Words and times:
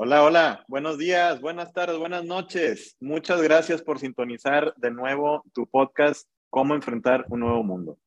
Hola, 0.00 0.22
hola, 0.22 0.64
buenos 0.68 0.96
días, 0.96 1.40
buenas 1.40 1.72
tardes, 1.72 1.98
buenas 1.98 2.24
noches. 2.24 2.96
Muchas 3.00 3.42
gracias 3.42 3.82
por 3.82 3.98
sintonizar 3.98 4.72
de 4.76 4.92
nuevo 4.92 5.42
tu 5.52 5.66
podcast 5.66 6.28
Cómo 6.50 6.76
enfrentar 6.76 7.26
un 7.30 7.40
nuevo 7.40 7.64
mundo. 7.64 7.98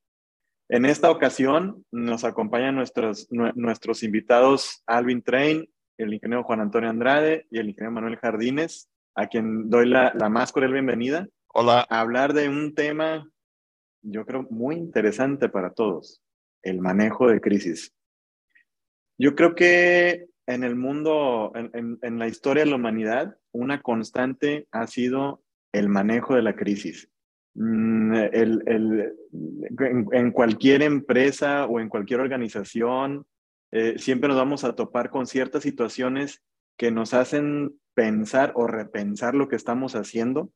En 0.70 0.86
esta 0.86 1.12
ocasión 1.12 1.86
nos 1.92 2.24
acompañan 2.24 2.76
nuestros, 2.76 3.28
nuestros 3.30 4.04
invitados 4.04 4.82
Alvin 4.86 5.22
Train, 5.22 5.70
el 5.98 6.14
ingeniero 6.14 6.46
Juan 6.46 6.62
Antonio 6.62 6.90
Andrade 6.90 7.46
y 7.52 7.60
el 7.60 7.68
ingeniero 7.68 7.92
Manuel 7.92 8.16
Jardines, 8.16 8.90
a 9.14 9.28
quien 9.28 9.70
doy 9.70 9.90
la, 9.90 10.14
la 10.16 10.30
más 10.30 10.54
cordial 10.54 10.72
bienvenida. 10.72 11.28
Hola. 11.50 11.86
A 11.90 12.00
hablar 12.00 12.32
de 12.32 12.48
un 12.48 12.74
tema, 12.74 13.30
yo 14.02 14.26
creo, 14.26 14.48
muy 14.50 14.78
interesante 14.78 15.50
para 15.50 15.74
todos, 15.74 16.22
el 16.64 16.80
manejo 16.80 17.28
de 17.28 17.42
crisis. 17.42 17.94
Yo 19.18 19.36
creo 19.36 19.56
que 19.56 20.31
en 20.48 20.64
el 20.64 20.76
mundo, 20.76 21.52
en, 21.56 22.20
la 22.20 22.28
historia 22.28 22.64
de 22.64 22.70
la 22.70 22.76
humanidad, 22.76 23.38
una 23.52 23.82
constante 23.82 24.68
ha 24.72 24.88
sido 24.88 25.44
el 25.72 25.90
manejo 25.90 26.36
de 26.36 26.42
la 26.42 26.56
crisis. 26.56 27.10
Mm, 27.54 28.14
en, 30.12 30.32
cualquier 30.32 30.82
empresa 30.82 31.66
o 31.66 31.80
en 31.80 31.90
cualquier 31.90 32.22
organización, 32.22 33.26
eh, 33.72 33.96
siempre 33.98 34.28
nos 34.28 34.38
vamos 34.38 34.64
a 34.64 34.76
topar 34.76 35.10
con 35.10 35.28
ciertas 35.28 35.64
situaciones 35.64 36.42
que 36.78 36.92
nos 36.92 37.14
hacen 37.14 37.80
pensar 37.94 38.54
o 38.56 38.68
repensar 38.68 39.36
lo 39.36 39.48
que 39.48 39.56
estamos 39.56 39.96
haciendo 39.96 40.52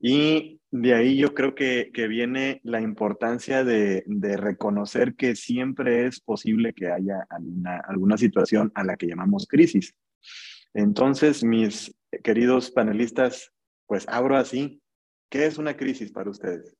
y 0.00 0.59
de 0.72 0.94
ahí 0.94 1.16
yo 1.16 1.34
creo 1.34 1.54
que, 1.54 1.90
que 1.92 2.06
viene 2.06 2.60
la 2.62 2.80
importancia 2.80 3.64
de, 3.64 4.04
de, 4.06 4.36
reconocer 4.36 5.16
que 5.16 5.34
siempre 5.34 6.06
es 6.06 6.20
posible 6.20 6.72
que 6.72 6.88
haya 6.88 7.26
alguna, 7.28 7.78
alguna 7.88 8.16
situación 8.16 8.70
a 8.74 8.84
la 8.84 8.96
que 8.96 9.06
llamamos 9.06 9.46
crisis. 9.48 9.94
Entonces, 10.72 11.42
mis 11.42 11.94
queridos 12.22 12.70
panelistas, 12.70 13.52
pues 13.86 14.06
abro 14.08 14.36
así. 14.36 14.80
¿Qué 15.28 15.46
es 15.46 15.58
una 15.58 15.76
crisis 15.76 16.12
para 16.12 16.30
ustedes? 16.30 16.76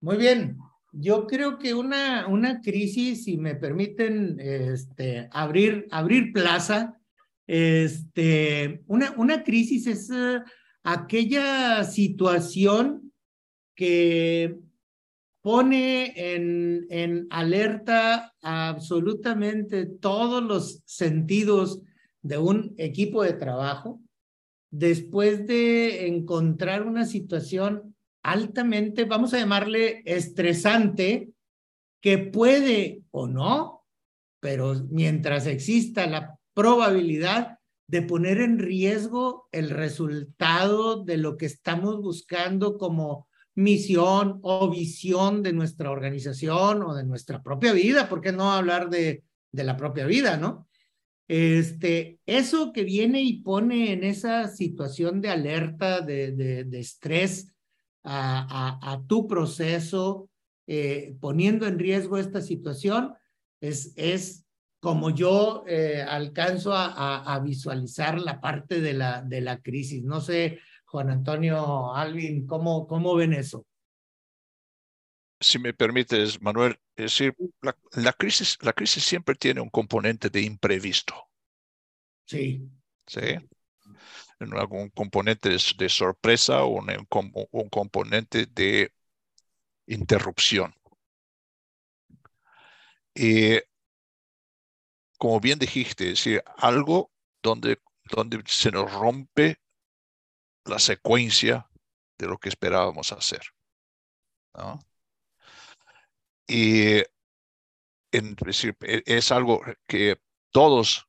Muy 0.00 0.16
bien. 0.16 0.58
Yo 0.92 1.26
creo 1.26 1.58
que 1.58 1.74
una, 1.74 2.28
una 2.28 2.60
crisis, 2.60 3.24
si 3.24 3.36
me 3.36 3.56
permiten 3.56 4.38
este, 4.38 5.28
abrir, 5.32 5.88
abrir 5.90 6.32
plaza, 6.32 7.00
este, 7.46 8.82
una, 8.86 9.12
una 9.16 9.42
crisis 9.42 9.86
es 9.86 10.10
uh, 10.10 10.42
aquella 10.82 11.84
situación 11.84 13.12
que 13.74 14.58
pone 15.42 16.34
en, 16.34 16.86
en 16.88 17.26
alerta 17.30 18.32
absolutamente 18.40 19.86
todos 19.86 20.42
los 20.42 20.82
sentidos 20.86 21.82
de 22.22 22.38
un 22.38 22.74
equipo 22.78 23.22
de 23.22 23.34
trabajo 23.34 24.00
después 24.70 25.46
de 25.46 26.08
encontrar 26.08 26.82
una 26.82 27.06
situación 27.06 27.94
altamente, 28.24 29.04
vamos 29.04 29.32
a 29.32 29.38
llamarle 29.38 30.02
estresante, 30.04 31.30
que 32.00 32.18
puede 32.18 33.02
o 33.12 33.28
no, 33.28 33.84
pero 34.40 34.74
mientras 34.90 35.46
exista 35.46 36.06
la 36.06 36.38
probabilidad 36.54 37.58
de 37.86 38.02
poner 38.02 38.40
en 38.40 38.58
riesgo 38.58 39.48
el 39.52 39.70
resultado 39.70 41.04
de 41.04 41.18
lo 41.18 41.36
que 41.36 41.46
estamos 41.46 42.00
buscando 42.00 42.78
como 42.78 43.28
misión 43.54 44.40
o 44.42 44.70
visión 44.70 45.42
de 45.42 45.52
nuestra 45.52 45.90
organización 45.90 46.82
o 46.82 46.94
de 46.94 47.04
nuestra 47.04 47.42
propia 47.42 47.72
vida, 47.72 48.08
¿por 48.08 48.20
qué 48.20 48.32
no 48.32 48.52
hablar 48.52 48.90
de, 48.90 49.22
de 49.52 49.64
la 49.64 49.76
propia 49.76 50.06
vida, 50.06 50.36
no? 50.36 50.66
Este, 51.26 52.18
eso 52.26 52.72
que 52.72 52.84
viene 52.84 53.22
y 53.22 53.40
pone 53.40 53.92
en 53.92 54.04
esa 54.04 54.48
situación 54.48 55.20
de 55.20 55.30
alerta, 55.30 56.00
de, 56.00 56.32
de, 56.32 56.64
de 56.64 56.80
estrés 56.80 57.54
a, 58.02 58.78
a, 58.82 59.02
tu 59.06 59.26
proceso, 59.26 60.28
eh, 60.66 61.16
poniendo 61.20 61.66
en 61.66 61.78
riesgo 61.78 62.18
esta 62.18 62.42
situación, 62.42 63.14
es, 63.62 63.94
es 63.96 64.43
como 64.84 65.08
yo 65.08 65.64
eh, 65.66 66.04
alcanzo 66.06 66.74
a, 66.74 66.92
a, 66.92 67.34
a, 67.34 67.40
visualizar 67.40 68.20
la 68.20 68.38
parte 68.38 68.82
de 68.82 68.92
la, 68.92 69.22
de 69.22 69.40
la 69.40 69.62
crisis. 69.62 70.04
No 70.04 70.20
sé, 70.20 70.60
Juan 70.84 71.08
Antonio, 71.08 71.94
Alvin, 71.94 72.46
¿cómo, 72.46 72.86
cómo 72.86 73.14
ven 73.14 73.32
eso? 73.32 73.64
Si 75.40 75.58
me 75.58 75.72
permites, 75.72 76.42
Manuel, 76.42 76.78
es 76.96 77.04
decir, 77.04 77.34
la, 77.62 77.74
la, 77.92 78.12
crisis, 78.12 78.58
la 78.60 78.74
crisis 78.74 79.02
siempre 79.02 79.34
tiene 79.36 79.62
un 79.62 79.70
componente 79.70 80.28
de 80.28 80.42
imprevisto. 80.42 81.14
Sí. 82.26 82.68
Sí. 83.06 83.38
Un 84.38 84.90
componente 84.90 85.48
de, 85.48 85.88
sorpresa 85.88 86.62
o 86.62 86.78
un, 86.78 86.90
un 87.52 87.68
componente 87.70 88.44
de 88.44 88.92
interrupción. 89.86 90.74
Y 93.14 93.54
como 95.18 95.40
bien 95.40 95.58
dijiste, 95.58 96.04
es 96.04 96.18
decir, 96.18 96.42
algo 96.56 97.10
donde, 97.42 97.80
donde 98.10 98.42
se 98.46 98.70
nos 98.70 98.92
rompe 98.92 99.60
la 100.64 100.78
secuencia 100.78 101.68
de 102.18 102.26
lo 102.26 102.38
que 102.38 102.48
esperábamos 102.48 103.12
hacer. 103.12 103.42
¿no? 104.54 104.80
Y 106.46 106.98
en, 108.12 108.36
es, 108.46 108.64
e, 108.64 109.02
es, 109.06 109.32
algo 109.32 109.62
que 109.86 110.20
todos 110.50 111.06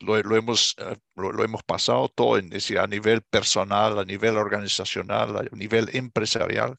lo, 0.00 0.36
hemos, 0.36 0.74
eh, 0.78 0.96
lo, 1.16 1.44
hemos 1.44 1.62
pasado, 1.62 2.08
todo 2.08 2.38
en, 2.38 2.48
decir, 2.48 2.78
a 2.78 2.86
nivel 2.86 3.22
personal, 3.22 3.98
a 3.98 4.04
nivel 4.04 4.36
organizacional, 4.36 5.36
a 5.36 5.42
nivel 5.56 5.90
empresarial. 5.94 6.78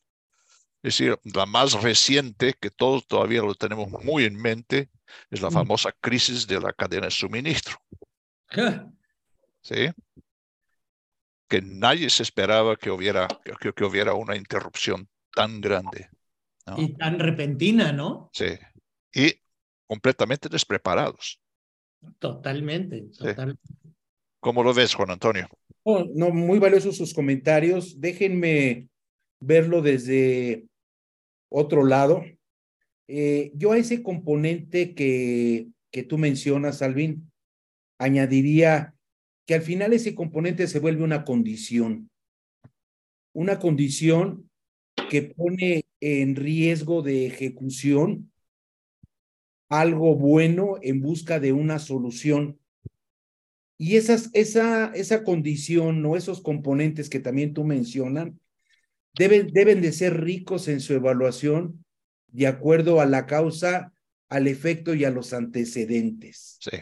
Es 0.81 0.97
decir, 0.97 1.19
la 1.23 1.45
más 1.45 1.81
reciente, 1.81 2.53
que 2.53 2.69
todos 2.69 3.07
todavía 3.07 3.41
lo 3.41 3.55
tenemos 3.55 3.89
muy 3.89 4.25
en 4.25 4.35
mente, 4.35 4.89
es 5.29 5.41
la 5.41 5.51
famosa 5.51 5.91
crisis 5.99 6.47
de 6.47 6.59
la 6.59 6.73
cadena 6.73 7.05
de 7.05 7.11
suministro. 7.11 7.77
¿Sí? 9.61 9.89
Que 11.47 11.61
nadie 11.61 12.09
se 12.09 12.23
esperaba 12.23 12.75
que 12.75 12.91
hubiera, 12.91 13.27
que, 13.59 13.73
que 13.73 13.83
hubiera 13.83 14.13
una 14.13 14.35
interrupción 14.35 15.07
tan 15.33 15.61
grande. 15.61 16.09
¿no? 16.65 16.81
Y 16.81 16.93
tan 16.93 17.19
repentina, 17.19 17.91
¿no? 17.91 18.29
Sí. 18.33 18.57
Y 19.13 19.33
completamente 19.87 20.49
despreparados. 20.49 21.39
Totalmente, 22.19 23.01
totalmente. 23.17 23.61
Sí. 23.63 23.95
¿Cómo 24.39 24.63
lo 24.63 24.73
ves, 24.73 24.93
Juan 24.93 25.11
Antonio? 25.11 25.47
Oh, 25.83 26.05
no, 26.13 26.29
muy 26.29 26.59
valiosos 26.59 26.97
sus 26.97 27.13
comentarios. 27.13 27.99
Déjenme 27.99 28.89
verlo 29.39 29.81
desde 29.81 30.67
otro 31.49 31.83
lado. 31.83 32.23
Eh, 33.07 33.51
yo 33.55 33.71
a 33.71 33.77
ese 33.77 34.01
componente 34.01 34.95
que, 34.95 35.67
que 35.91 36.03
tú 36.03 36.17
mencionas, 36.17 36.81
Alvin, 36.81 37.31
añadiría 37.97 38.95
que 39.45 39.55
al 39.55 39.61
final 39.61 39.93
ese 39.93 40.15
componente 40.15 40.67
se 40.67 40.79
vuelve 40.79 41.03
una 41.03 41.23
condición, 41.23 42.09
una 43.33 43.59
condición 43.59 44.49
que 45.09 45.21
pone 45.21 45.85
en 45.99 46.35
riesgo 46.35 47.01
de 47.01 47.27
ejecución 47.27 48.31
algo 49.69 50.15
bueno 50.15 50.75
en 50.81 51.01
busca 51.01 51.39
de 51.39 51.53
una 51.53 51.79
solución. 51.79 52.59
Y 53.77 53.97
esas, 53.97 54.29
esa, 54.33 54.91
esa 54.93 55.23
condición 55.23 56.05
o 56.05 56.15
esos 56.15 56.41
componentes 56.41 57.09
que 57.09 57.19
también 57.19 57.53
tú 57.53 57.63
mencionas 57.63 58.31
deben, 59.17 59.47
deben 59.47 59.81
de 59.81 59.91
ser 59.91 60.21
ricos 60.21 60.67
en 60.67 60.79
su 60.79 60.93
evaluación 60.93 61.84
de 62.35 62.47
acuerdo 62.47 62.99
a 62.99 63.05
la 63.05 63.25
causa, 63.25 63.93
al 64.29 64.47
efecto 64.47 64.93
y 64.93 65.05
a 65.05 65.09
los 65.09 65.33
antecedentes. 65.33 66.57
Sí. 66.59 66.77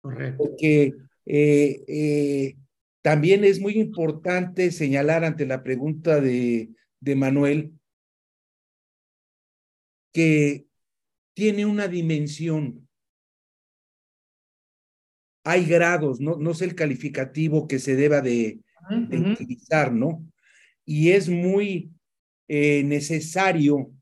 Correcto. 0.00 0.36
Porque 0.38 0.94
eh, 1.26 1.84
eh, 1.86 2.56
también 3.02 3.44
es 3.44 3.60
muy 3.60 3.74
importante 3.74 4.72
señalar 4.72 5.24
ante 5.24 5.46
la 5.46 5.62
pregunta 5.62 6.20
de, 6.20 6.70
de 7.00 7.16
Manuel 7.16 7.72
que 10.12 10.66
tiene 11.34 11.66
una 11.66 11.86
dimensión. 11.88 12.88
hay 15.44 15.64
grados, 15.64 16.18
no, 16.20 16.36
no 16.36 16.54
sé 16.54 16.64
el 16.64 16.74
calificativo 16.74 17.68
que 17.68 17.78
se 17.78 17.94
deba 17.94 18.20
de, 18.20 18.58
utilizar, 18.90 19.92
¿no? 19.92 20.26
Y 20.84 21.10
es 21.10 21.28
muy 21.28 21.92
eh, 22.48 22.82
necesario 22.84 23.92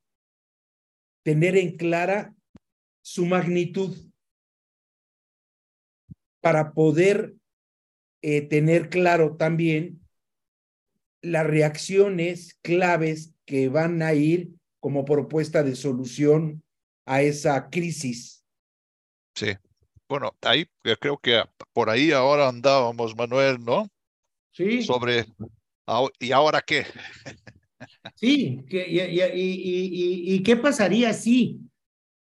tener 1.24 1.56
en 1.56 1.76
clara 1.76 2.34
su 3.02 3.26
magnitud 3.26 3.96
para 6.40 6.72
poder 6.72 7.34
eh, 8.22 8.42
tener 8.42 8.90
claro 8.90 9.36
también 9.36 10.06
las 11.22 11.46
reacciones 11.46 12.58
claves 12.62 13.34
que 13.46 13.68
van 13.68 14.02
a 14.02 14.14
ir 14.14 14.50
como 14.78 15.04
propuesta 15.04 15.62
de 15.62 15.74
solución 15.74 16.62
a 17.06 17.22
esa 17.22 17.70
crisis. 17.70 18.44
Sí. 19.34 19.56
Bueno, 20.06 20.36
ahí 20.42 20.66
creo 21.00 21.16
que 21.18 21.42
por 21.72 21.88
ahí 21.88 22.12
ahora 22.12 22.48
andábamos, 22.48 23.16
Manuel, 23.16 23.64
¿no? 23.64 23.88
Sí. 24.52 24.82
Sobre, 24.82 25.26
¿y 26.20 26.32
ahora 26.32 26.60
qué? 26.60 26.86
Sí, 28.14 28.64
y, 28.68 29.00
y, 29.00 30.34
y, 30.34 30.42
qué 30.42 30.56
pasaría 30.56 31.12
si? 31.14 31.60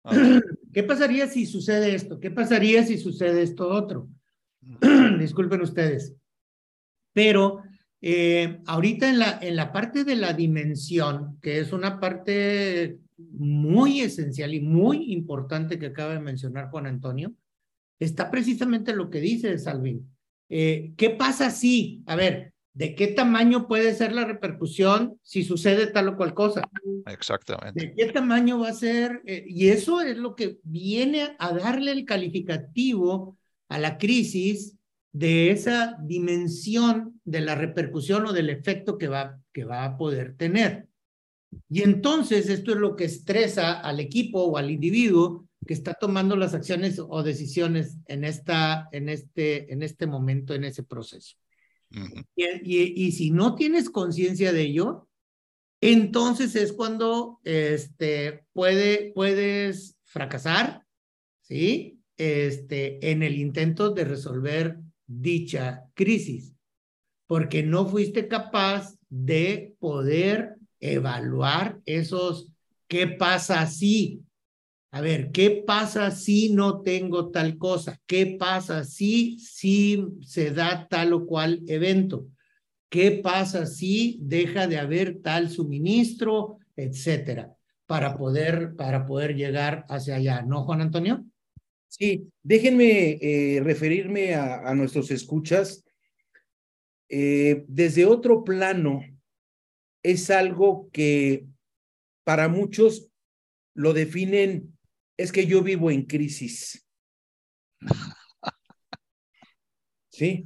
¿Qué 0.73 0.83
pasaría 0.83 1.27
si 1.27 1.45
sucede 1.45 1.95
esto? 1.95 2.19
¿Qué 2.19 2.31
pasaría 2.31 2.83
si 2.83 2.97
sucede 2.97 3.41
esto 3.41 3.67
otro? 3.67 4.07
Disculpen 5.19 5.61
ustedes. 5.61 6.15
Pero 7.13 7.63
eh, 8.01 8.61
ahorita 8.65 9.09
en 9.09 9.19
la, 9.19 9.39
en 9.41 9.55
la 9.55 9.71
parte 9.71 10.03
de 10.03 10.15
la 10.15 10.33
dimensión, 10.33 11.39
que 11.41 11.59
es 11.59 11.73
una 11.73 11.99
parte 11.99 12.99
muy 13.17 14.01
esencial 14.01 14.53
y 14.53 14.61
muy 14.61 15.11
importante 15.13 15.77
que 15.77 15.87
acaba 15.87 16.13
de 16.13 16.19
mencionar 16.19 16.69
Juan 16.69 16.87
Antonio, 16.87 17.33
está 17.99 18.31
precisamente 18.31 18.95
lo 18.95 19.09
que 19.09 19.19
dice 19.19 19.57
Salvin. 19.57 20.09
Eh, 20.49 20.93
¿Qué 20.97 21.11
pasa 21.11 21.51
si, 21.51 22.03
a 22.07 22.15
ver, 22.15 22.53
de 22.73 22.95
qué 22.95 23.07
tamaño 23.07 23.67
puede 23.67 23.93
ser 23.93 24.13
la 24.13 24.23
repercusión 24.23 25.19
si 25.23 25.43
sucede 25.43 25.87
tal 25.87 26.09
o 26.09 26.17
cual 26.17 26.33
cosa? 26.33 26.61
Exactamente. 27.05 27.79
¿De 27.79 27.93
qué 27.93 28.11
tamaño 28.11 28.59
va 28.59 28.69
a 28.69 28.73
ser? 28.73 29.21
Eh, 29.25 29.43
y 29.47 29.69
eso 29.69 30.01
es 30.01 30.17
lo 30.17 30.35
que 30.35 30.59
viene 30.63 31.35
a 31.37 31.53
darle 31.53 31.91
el 31.91 32.05
calificativo 32.05 33.37
a 33.67 33.77
la 33.77 33.97
crisis 33.97 34.77
de 35.11 35.51
esa 35.51 35.97
dimensión 36.01 37.19
de 37.25 37.41
la 37.41 37.55
repercusión 37.55 38.25
o 38.25 38.33
del 38.33 38.49
efecto 38.49 38.97
que 38.97 39.07
va, 39.07 39.39
que 39.51 39.65
va 39.65 39.83
a 39.83 39.97
poder 39.97 40.35
tener. 40.37 40.87
Y 41.69 41.81
entonces 41.81 42.47
esto 42.49 42.71
es 42.71 42.77
lo 42.77 42.95
que 42.95 43.05
estresa 43.05 43.79
al 43.81 43.99
equipo 43.99 44.43
o 44.43 44.57
al 44.57 44.71
individuo 44.71 45.47
que 45.67 45.73
está 45.73 45.93
tomando 45.93 46.35
las 46.35 46.53
acciones 46.53 46.99
o 46.99 47.23
decisiones 47.23 47.97
en, 48.07 48.23
esta, 48.23 48.87
en, 48.91 49.09
este, 49.09 49.71
en 49.71 49.83
este 49.83 50.07
momento, 50.07 50.53
en 50.53 50.63
ese 50.63 50.83
proceso. 50.83 51.35
Y, 51.91 52.45
y, 52.45 53.05
y, 53.05 53.11
si 53.11 53.31
no 53.31 53.55
tienes 53.55 53.89
conciencia 53.89 54.53
de 54.53 54.61
ello, 54.61 55.09
entonces 55.81 56.55
es 56.55 56.73
cuando 56.73 57.39
este, 57.43 58.45
puede, 58.53 59.11
puedes 59.13 59.97
fracasar, 60.03 60.85
¿sí? 61.41 61.99
Este, 62.17 63.11
en 63.11 63.23
el 63.23 63.35
intento 63.35 63.89
de 63.89 64.05
resolver 64.05 64.77
dicha 65.07 65.85
crisis, 65.95 66.53
porque 67.25 67.63
no 67.63 67.87
fuiste 67.87 68.27
capaz 68.27 68.95
de 69.09 69.75
poder 69.79 70.55
evaluar 70.79 71.81
esos, 71.85 72.51
¿qué 72.87 73.07
pasa 73.07 73.65
si? 73.65 74.21
A 74.93 74.99
ver, 74.99 75.31
¿qué 75.31 75.63
pasa 75.65 76.11
si 76.11 76.53
no 76.53 76.81
tengo 76.81 77.31
tal 77.31 77.57
cosa? 77.57 77.97
¿Qué 78.05 78.35
pasa 78.37 78.83
si, 78.83 79.39
si 79.39 80.05
se 80.21 80.51
da 80.51 80.85
tal 80.89 81.13
o 81.13 81.25
cual 81.25 81.61
evento? 81.67 82.27
¿Qué 82.89 83.11
pasa 83.23 83.65
si 83.65 84.19
deja 84.21 84.67
de 84.67 84.77
haber 84.77 85.21
tal 85.21 85.49
suministro, 85.49 86.59
etcétera? 86.75 87.55
Para 87.85 88.17
poder, 88.17 88.75
para 88.75 89.05
poder 89.05 89.33
llegar 89.33 89.85
hacia 89.87 90.15
allá, 90.15 90.41
¿no, 90.41 90.65
Juan 90.65 90.81
Antonio? 90.81 91.25
Sí, 91.87 92.29
déjenme 92.43 93.17
eh, 93.21 93.61
referirme 93.63 94.35
a, 94.35 94.73
nuestros 94.75 95.09
escuchas. 95.09 95.85
Eh, 97.07 97.63
desde 97.69 98.05
otro 98.05 98.43
plano, 98.43 99.05
es 100.03 100.29
algo 100.29 100.89
que 100.91 101.45
para 102.25 102.49
muchos 102.49 103.09
lo 103.73 103.93
definen 103.93 104.77
es 105.21 105.31
que 105.31 105.45
yo 105.45 105.61
vivo 105.61 105.91
en 105.91 106.05
crisis. 106.05 106.85
Sí. 110.13 110.43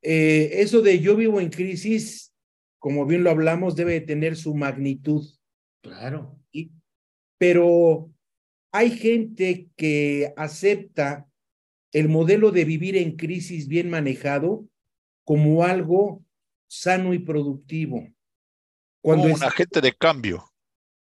Eh, 0.00 0.62
eso 0.62 0.80
de 0.80 0.98
yo 0.98 1.16
vivo 1.16 1.38
en 1.38 1.50
crisis, 1.50 2.34
como 2.78 3.04
bien 3.04 3.22
lo 3.22 3.30
hablamos, 3.30 3.76
debe 3.76 4.00
tener 4.00 4.34
su 4.36 4.54
magnitud. 4.54 5.22
Claro. 5.82 6.40
pero 7.38 8.10
hay 8.72 8.90
gente 8.90 9.68
que 9.76 10.32
acepta 10.36 11.28
el 11.92 12.08
modelo 12.08 12.50
de 12.50 12.64
vivir 12.64 12.96
en 12.96 13.16
crisis 13.16 13.68
bien 13.68 13.90
manejado 13.90 14.66
como 15.24 15.62
algo 15.62 16.24
sano 16.66 17.14
y 17.14 17.20
productivo. 17.20 18.08
Cuando 19.02 19.24
como 19.24 19.34
un 19.36 19.44
agente 19.44 19.80
de 19.80 19.92
cambio. 19.92 20.50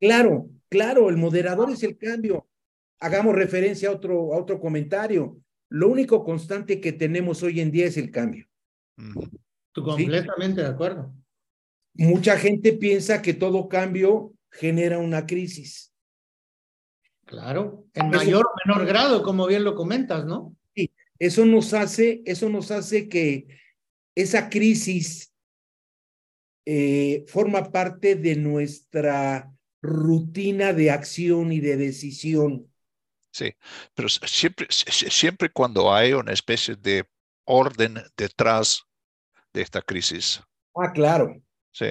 Claro, 0.00 0.50
claro, 0.68 1.08
el 1.08 1.16
moderador 1.16 1.70
es 1.70 1.82
el 1.84 1.96
cambio 1.96 2.46
hagamos 3.00 3.34
referencia 3.34 3.88
a 3.88 3.92
otro, 3.92 4.34
a 4.34 4.38
otro 4.38 4.60
comentario. 4.60 5.38
Lo 5.68 5.88
único 5.88 6.24
constante 6.24 6.80
que 6.80 6.92
tenemos 6.92 7.42
hoy 7.42 7.60
en 7.60 7.70
día 7.70 7.86
es 7.86 7.96
el 7.96 8.10
cambio. 8.10 8.46
completamente 9.74 10.62
de 10.62 10.68
acuerdo. 10.68 11.14
Mucha 11.94 12.36
gente 12.38 12.72
piensa 12.72 13.22
que 13.22 13.34
todo 13.34 13.68
cambio 13.68 14.32
genera 14.50 14.98
una 14.98 15.26
crisis. 15.26 15.92
Claro, 17.24 17.86
en 17.94 18.10
mayor 18.10 18.46
o 18.46 18.52
menor 18.66 18.86
grado, 18.86 19.22
como 19.22 19.46
bien 19.46 19.64
lo 19.64 19.74
comentas, 19.74 20.26
¿no? 20.26 20.54
Sí, 20.74 20.90
eso 21.18 21.46
nos 21.46 21.72
hace, 21.72 22.22
eso 22.26 22.48
nos 22.50 22.70
hace 22.70 23.08
que 23.08 23.46
esa 24.14 24.50
crisis 24.50 25.32
eh, 26.66 27.24
forma 27.26 27.70
parte 27.72 28.14
de 28.14 28.36
nuestra 28.36 29.52
rutina 29.82 30.72
de 30.72 30.90
acción 30.90 31.52
y 31.52 31.60
de 31.60 31.76
decisión. 31.76 32.70
Sí, 33.34 33.52
pero 33.94 34.08
siempre, 34.08 34.68
siempre 34.70 35.50
cuando 35.50 35.92
hay 35.92 36.12
una 36.12 36.32
especie 36.32 36.76
de 36.76 37.04
orden 37.44 38.00
detrás 38.16 38.84
de 39.52 39.60
esta 39.60 39.82
crisis. 39.82 40.40
Ah, 40.76 40.92
claro. 40.92 41.42
Sí. 41.72 41.86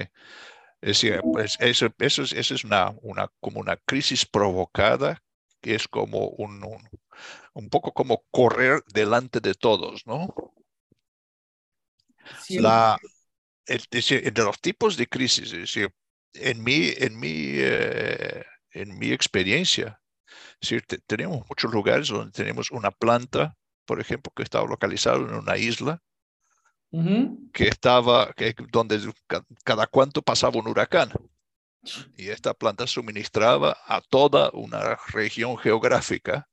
Es 0.80 1.02
decir, 1.02 1.20
pues 1.20 1.58
eso, 1.60 1.88
eso, 1.98 2.22
es, 2.22 2.32
eso 2.32 2.54
es 2.54 2.64
una, 2.64 2.94
una, 3.02 3.30
como 3.40 3.60
una 3.60 3.76
crisis 3.76 4.24
provocada 4.24 5.22
que 5.60 5.74
es 5.74 5.86
como 5.86 6.28
un, 6.28 6.64
un, 7.52 7.68
poco 7.68 7.92
como 7.92 8.24
correr 8.30 8.82
delante 8.94 9.40
de 9.40 9.52
todos, 9.52 10.06
¿no? 10.06 10.34
Sí. 12.40 12.58
La, 12.58 12.98
el, 13.66 13.82
de 13.90 14.42
los 14.42 14.58
tipos 14.62 14.96
de 14.96 15.06
crisis, 15.06 15.52
es 15.52 15.60
decir, 15.60 15.90
en 16.32 16.64
mi, 16.64 16.88
en 16.96 17.20
mi, 17.20 17.50
eh, 17.56 18.46
en 18.70 18.98
mi 18.98 19.12
experiencia, 19.12 20.00
tenemos 21.06 21.46
muchos 21.48 21.72
lugares 21.72 22.08
donde 22.08 22.32
tenemos 22.32 22.70
una 22.70 22.90
planta, 22.90 23.56
por 23.84 24.00
ejemplo, 24.00 24.32
que 24.34 24.42
estaba 24.42 24.68
localizada 24.68 25.16
en 25.16 25.34
una 25.34 25.56
isla, 25.56 26.02
que 27.52 27.66
estaba, 27.66 28.32
que, 28.34 28.54
donde 28.70 29.00
cada 29.64 29.86
cuanto 29.86 30.22
pasaba 30.22 30.60
un 30.60 30.68
huracán. 30.68 31.10
Y 32.16 32.28
esta 32.28 32.54
planta 32.54 32.86
suministraba 32.86 33.76
a 33.86 34.00
toda 34.00 34.50
una 34.52 34.96
región 35.12 35.58
geográfica 35.58 36.48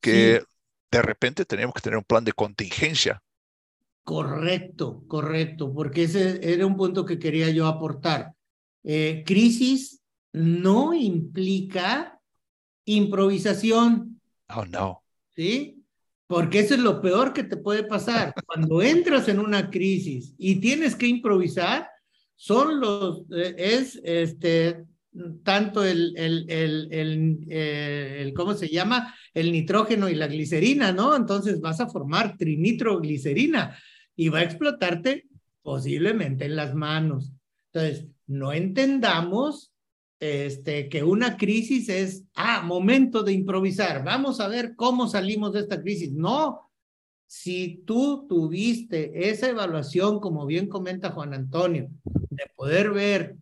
que 0.00 0.42
de 0.90 1.02
repente 1.02 1.44
tenemos 1.44 1.74
que 1.74 1.80
tener 1.80 1.96
un 1.96 2.04
plan 2.04 2.24
de 2.24 2.32
contingencia. 2.32 3.22
Correcto, 4.02 5.04
correcto, 5.06 5.72
porque 5.72 6.04
ese 6.04 6.52
era 6.52 6.66
un 6.66 6.76
punto 6.76 7.04
que 7.04 7.18
quería 7.18 7.50
yo 7.50 7.66
aportar. 7.66 8.32
Eh, 8.82 9.22
crisis 9.26 9.99
no 10.32 10.94
implica 10.94 12.20
improvisación. 12.84 14.20
Oh, 14.48 14.64
no. 14.64 15.02
¿Sí? 15.34 15.82
Porque 16.26 16.60
eso 16.60 16.74
es 16.74 16.80
lo 16.80 17.00
peor 17.00 17.32
que 17.32 17.44
te 17.44 17.56
puede 17.56 17.84
pasar. 17.84 18.34
Cuando 18.46 18.82
entras 18.82 19.28
en 19.28 19.38
una 19.38 19.70
crisis 19.70 20.34
y 20.38 20.56
tienes 20.56 20.94
que 20.94 21.06
improvisar, 21.06 21.88
son 22.36 22.80
los, 22.80 23.22
eh, 23.32 23.54
es 23.58 24.00
este, 24.02 24.84
tanto 25.42 25.84
el, 25.84 26.14
el, 26.16 26.46
el, 26.48 26.88
el, 26.90 27.46
eh, 27.48 28.18
el, 28.22 28.32
¿cómo 28.32 28.54
se 28.54 28.68
llama? 28.68 29.14
El 29.34 29.52
nitrógeno 29.52 30.08
y 30.08 30.14
la 30.14 30.28
glicerina, 30.28 30.92
¿no? 30.92 31.16
Entonces 31.16 31.60
vas 31.60 31.80
a 31.80 31.88
formar 31.88 32.36
trinitroglicerina 32.36 33.76
y 34.16 34.28
va 34.28 34.40
a 34.40 34.44
explotarte 34.44 35.26
posiblemente 35.62 36.44
en 36.44 36.56
las 36.56 36.74
manos. 36.74 37.32
Entonces, 37.72 38.06
no 38.26 38.52
entendamos 38.52 39.69
este, 40.20 40.90
que 40.90 41.02
una 41.02 41.38
crisis 41.38 41.88
es, 41.88 42.24
ah, 42.34 42.62
momento 42.62 43.22
de 43.22 43.32
improvisar, 43.32 44.04
vamos 44.04 44.38
a 44.38 44.48
ver 44.48 44.76
cómo 44.76 45.08
salimos 45.08 45.54
de 45.54 45.60
esta 45.60 45.80
crisis. 45.80 46.12
No, 46.12 46.70
si 47.26 47.82
tú 47.86 48.26
tuviste 48.28 49.30
esa 49.30 49.48
evaluación, 49.48 50.20
como 50.20 50.44
bien 50.44 50.68
comenta 50.68 51.12
Juan 51.12 51.32
Antonio, 51.32 51.88
de 52.04 52.44
poder 52.54 52.90
ver 52.90 53.36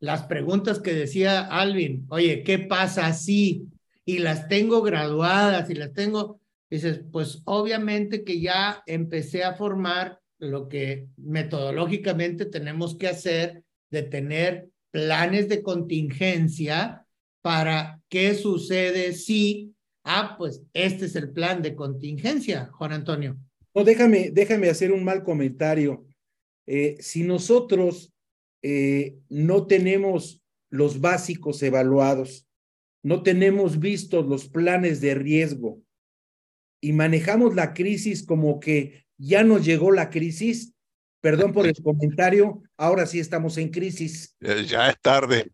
las 0.00 0.24
preguntas 0.24 0.80
que 0.80 0.94
decía 0.94 1.46
Alvin, 1.46 2.06
oye, 2.08 2.42
¿qué 2.42 2.58
pasa 2.58 3.12
si? 3.12 3.68
Y 4.04 4.18
las 4.18 4.48
tengo 4.48 4.82
graduadas 4.82 5.70
y 5.70 5.74
las 5.74 5.92
tengo, 5.92 6.40
dices, 6.68 7.02
pues 7.12 7.42
obviamente 7.44 8.24
que 8.24 8.40
ya 8.40 8.82
empecé 8.86 9.44
a 9.44 9.54
formar 9.54 10.20
lo 10.38 10.68
que 10.68 11.08
metodológicamente 11.16 12.46
tenemos 12.46 12.96
que 12.96 13.08
hacer 13.08 13.62
de 13.90 14.02
tener 14.02 14.70
planes 14.96 15.46
de 15.50 15.62
contingencia 15.62 17.06
para 17.42 18.00
qué 18.08 18.34
sucede 18.34 19.12
si, 19.12 19.74
ah, 20.04 20.36
pues 20.38 20.62
este 20.72 21.04
es 21.04 21.16
el 21.16 21.32
plan 21.32 21.60
de 21.60 21.76
contingencia, 21.76 22.70
Juan 22.72 22.92
Antonio. 22.92 23.36
No, 23.74 23.84
déjame, 23.84 24.30
déjame 24.30 24.70
hacer 24.70 24.92
un 24.92 25.04
mal 25.04 25.22
comentario. 25.22 26.06
Eh, 26.66 26.96
si 26.98 27.24
nosotros 27.24 28.14
eh, 28.62 29.18
no 29.28 29.66
tenemos 29.66 30.42
los 30.70 30.98
básicos 30.98 31.62
evaluados, 31.62 32.48
no 33.02 33.22
tenemos 33.22 33.78
vistos 33.78 34.26
los 34.26 34.48
planes 34.48 35.02
de 35.02 35.14
riesgo 35.14 35.82
y 36.80 36.94
manejamos 36.94 37.54
la 37.54 37.74
crisis 37.74 38.24
como 38.24 38.60
que 38.60 39.04
ya 39.18 39.44
nos 39.44 39.62
llegó 39.62 39.92
la 39.92 40.08
crisis, 40.08 40.74
Perdón 41.26 41.52
por 41.52 41.66
el 41.66 41.74
comentario, 41.82 42.62
ahora 42.76 43.04
sí 43.04 43.18
estamos 43.18 43.58
en 43.58 43.70
crisis. 43.70 44.36
Ya 44.68 44.90
es 44.90 45.00
tarde. 45.00 45.50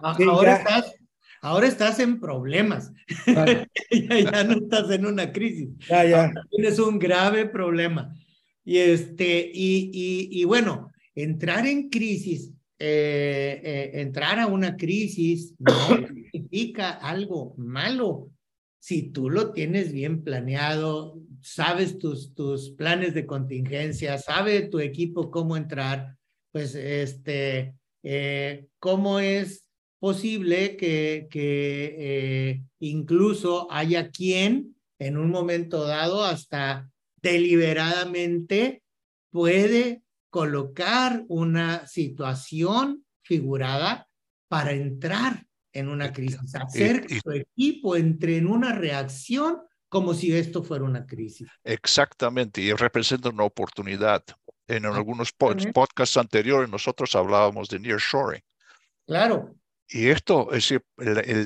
ahora, 0.00 0.56
estás, 0.56 0.94
ahora 1.42 1.66
estás 1.66 1.98
en 2.00 2.18
problemas. 2.18 2.90
ya, 3.26 4.44
no 4.44 4.54
estás 4.54 4.90
en 4.90 5.04
una 5.04 5.30
crisis. 5.32 5.68
Ya, 5.86 6.06
ya. 6.06 6.32
tienes 6.50 6.78
un 6.78 6.98
grave 6.98 7.44
problema. 7.44 8.14
Y, 8.64 8.78
este, 8.78 9.50
y, 9.52 9.90
y, 9.92 10.40
y 10.40 10.44
bueno, 10.44 10.90
entrar 11.14 11.66
en 11.66 11.90
crisis, 11.90 12.50
eh, 12.78 13.60
eh, 13.62 13.90
entrar 14.00 14.40
a 14.40 14.46
una 14.46 14.78
crisis 14.78 15.52
no 15.58 16.06
significa 16.06 16.92
algo 16.92 17.54
malo. 17.58 18.30
Si 18.78 19.10
tú 19.10 19.28
lo 19.28 19.52
tienes 19.52 19.92
bien 19.92 20.24
planeado, 20.24 21.20
sabes 21.44 21.98
tus, 21.98 22.34
tus 22.34 22.70
planes 22.70 23.14
de 23.14 23.26
contingencia, 23.26 24.18
sabe 24.18 24.62
tu 24.62 24.80
equipo 24.80 25.30
cómo 25.30 25.56
entrar, 25.56 26.16
pues 26.50 26.74
este, 26.74 27.76
eh, 28.02 28.66
cómo 28.78 29.20
es 29.20 29.68
posible 29.98 30.76
que, 30.76 31.28
que 31.30 31.96
eh, 31.98 32.64
incluso 32.80 33.70
haya 33.70 34.10
quien 34.10 34.74
en 34.98 35.18
un 35.18 35.30
momento 35.30 35.84
dado 35.84 36.24
hasta 36.24 36.90
deliberadamente 37.20 38.82
puede 39.30 40.02
colocar 40.30 41.24
una 41.28 41.86
situación 41.86 43.04
figurada 43.22 44.08
para 44.48 44.72
entrar 44.72 45.46
en 45.72 45.88
una 45.88 46.12
crisis, 46.12 46.54
hacer 46.54 47.06
que 47.06 47.20
tu 47.20 47.32
equipo 47.32 47.96
entre 47.96 48.36
en 48.36 48.46
una 48.46 48.72
reacción 48.72 49.58
como 49.94 50.12
si 50.12 50.36
esto 50.36 50.60
fuera 50.60 50.82
una 50.82 51.06
crisis. 51.06 51.48
Exactamente, 51.62 52.60
y 52.60 52.72
representa 52.72 53.28
una 53.28 53.44
oportunidad. 53.44 54.24
En 54.66 54.86
algunos 54.86 55.30
podcasts 55.32 56.16
anteriores 56.16 56.68
nosotros 56.68 57.14
hablábamos 57.14 57.68
de 57.68 57.78
nearshoring. 57.78 58.42
Claro. 59.06 59.54
Y 59.88 60.08
esto, 60.08 60.48
es 60.52 60.68
decir, 60.68 60.84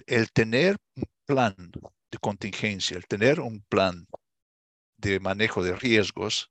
el, 0.07 0.33
tener 0.33 0.79
un 0.97 1.05
plan 1.27 1.55
de 2.11 2.19
contingencia, 2.19 2.97
el 2.97 3.07
tener 3.07 3.39
un 3.39 3.63
plan 3.69 4.07
de 4.97 5.21
manejo 5.21 5.63
de 5.63 5.77
riesgos 5.77 6.51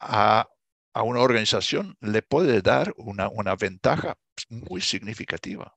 a, 0.00 0.48
a 0.94 1.02
una 1.02 1.20
organización 1.20 1.94
le 2.00 2.22
puede 2.22 2.62
dar 2.62 2.94
una, 2.96 3.28
una 3.28 3.54
ventaja 3.54 4.16
muy 4.48 4.80
significativa. 4.80 5.76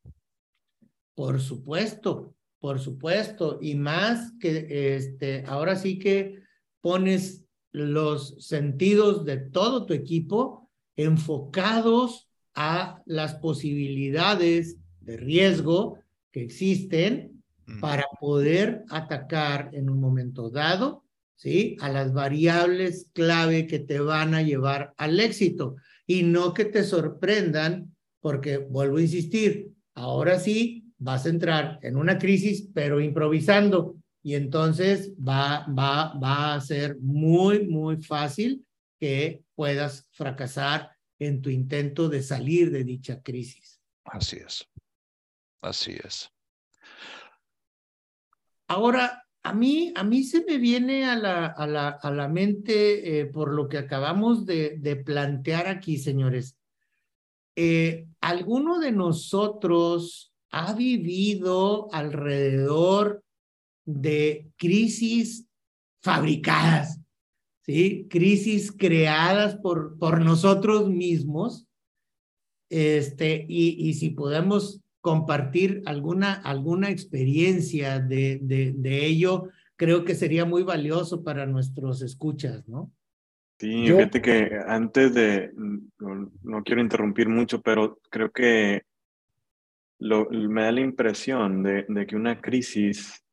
Por 1.13 1.41
supuesto, 1.41 2.38
por 2.60 2.80
supuesto, 2.80 3.60
y 3.62 3.75
más 3.75 4.34
que 4.39 4.96
este, 4.96 5.44
ahora 5.48 5.75
sí 5.75 5.98
que 5.98 6.44
pones 6.82 7.46
los 7.72 8.36
sentidos 8.39 9.25
de 9.25 9.38
todo 9.38 9.86
tu 9.86 9.94
equipo 9.94 10.70
enfocados 10.96 12.30
a 12.54 13.01
las 13.06 13.36
posibilidades 13.36 14.78
de 15.00 15.18
riesgo 15.18 16.00
que 16.32 16.44
existen 16.44 17.42
mm. 17.66 17.80
para 17.80 18.06
poder 18.20 18.84
atacar 18.89 19.70
en 19.74 19.89
un 19.89 20.01
momento 20.01 20.50
dado, 20.50 21.06
¿sí? 21.36 21.78
A 21.80 21.89
las 21.89 22.13
variables 22.13 23.10
clave 23.13 23.68
que 23.68 23.80
te 23.80 24.00
van 24.00 24.34
a 24.34 24.42
llevar 24.42 24.94
al 24.98 25.20
éxito 25.20 25.75
y 26.06 26.24
no 26.24 26.54
que 26.54 26.66
te 26.66 26.84
sorprendan, 26.84 27.96
porque 28.20 28.58
vuelvo 28.58 28.98
a 28.98 29.01
insistir, 29.01 29.72
ahora 29.94 30.39
sí 30.39 30.78
vas 31.00 31.25
a 31.25 31.29
entrar 31.29 31.79
en 31.82 31.98
una 31.98 32.18
crisis, 32.18 32.70
pero 32.74 33.01
improvisando. 33.01 33.96
Y 34.22 34.36
entonces 34.36 35.13
va, 35.15 35.65
va, 35.68 36.13
va 36.20 36.53
a 36.53 36.62
ser 36.62 36.98
muy, 37.00 37.65
muy 37.65 38.01
fácil 38.03 38.65
que 39.00 39.44
puedas 39.56 40.08
fracasar 40.12 40.91
en 41.20 41.41
tu 41.41 41.50
intento 41.50 42.10
de 42.10 42.22
salir 42.22 42.70
de 42.72 42.84
dicha 42.84 43.22
crisis. 43.22 43.82
Así 44.03 44.38
es. 44.38 44.68
Así 45.62 45.98
es. 46.03 46.29
Ahora, 48.68 49.24
a 49.44 49.53
mí, 49.53 49.94
a 49.96 50.03
mí 50.03 50.24
se 50.24 50.44
me 50.46 50.58
viene 50.58 51.06
a 51.06 51.15
la, 51.15 51.48
a 51.48 51.65
la, 51.65 51.89
a 51.89 52.12
la 52.12 52.27
mente, 52.27 53.20
eh, 53.20 53.25
por 53.25 53.53
lo 53.53 53.68
que 53.68 53.77
acabamos 53.77 54.46
de, 54.46 54.77
de 54.79 54.96
plantear 54.98 55.68
aquí, 55.68 55.98
señores, 55.98 56.58
eh, 57.56 58.08
¿alguno 58.22 58.79
de 58.79 58.91
nosotros 58.91 60.28
ha 60.51 60.74
vivido 60.74 61.94
alrededor 61.94 63.24
de 63.86 64.51
crisis 64.58 65.48
fabricadas, 66.01 67.01
¿sí? 67.65 68.08
Crisis 68.10 68.72
creadas 68.72 69.58
por, 69.58 69.98
por 69.98 70.22
nosotros 70.22 70.89
mismos. 70.89 71.68
Este, 72.70 73.46
y, 73.48 73.89
y 73.89 73.94
si 73.96 74.12
podemos 74.12 74.82
compartir 75.01 75.82
alguna, 75.86 76.34
alguna 76.34 76.89
experiencia 76.89 78.00
de, 78.00 78.39
de, 78.41 78.74
de, 78.75 79.06
ello, 79.06 79.50
creo 79.75 80.03
que 80.03 80.13
sería 80.13 80.46
muy 80.46 80.63
valioso 80.63 81.24
para 81.24 81.46
nuestros 81.46 82.01
escuchas, 82.01 82.68
¿no? 82.68 82.91
Sí, 83.60 83.88
fíjate 83.88 84.22
que 84.22 84.51
antes 84.68 85.13
de, 85.13 85.51
no, 85.56 86.32
no, 86.44 86.63
quiero 86.63 86.82
interrumpir 86.82 87.27
mucho, 87.27 87.62
pero 87.62 88.00
creo 88.10 88.32
que 88.32 88.84
me 90.00 90.63
da 90.63 90.72
la 90.72 90.82
impresión 90.82 91.63
de, 91.63 91.86
que 92.08 92.15
una 92.15 92.39
crisis 92.41 93.24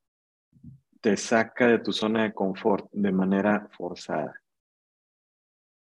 te 1.00 1.16
saca 1.16 1.68
de 1.68 1.78
tu 1.78 1.92
zona 1.92 2.24
de 2.24 2.32
confort 2.32 2.88
de 2.92 3.12
manera 3.12 3.68
forzada. 3.76 4.34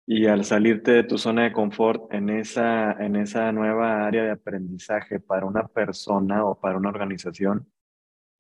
Y 0.06 0.25
al 0.25 0.44
salirte 0.44 0.92
de 0.92 1.04
tu 1.04 1.18
zona 1.18 1.44
de 1.44 1.54
confort 1.54 2.13
en 2.13 2.30
esa, 2.30 2.92
en 2.94 3.16
esa 3.16 3.52
nueva 3.54 4.06
área 4.06 4.24
de 4.24 4.32
aprendizaje 4.32 5.22
para 5.22 5.46
una 5.46 5.66
persona 5.68 6.44
o 6.44 6.60
para 6.60 6.78
una 6.78 6.90
organización, 6.90 7.72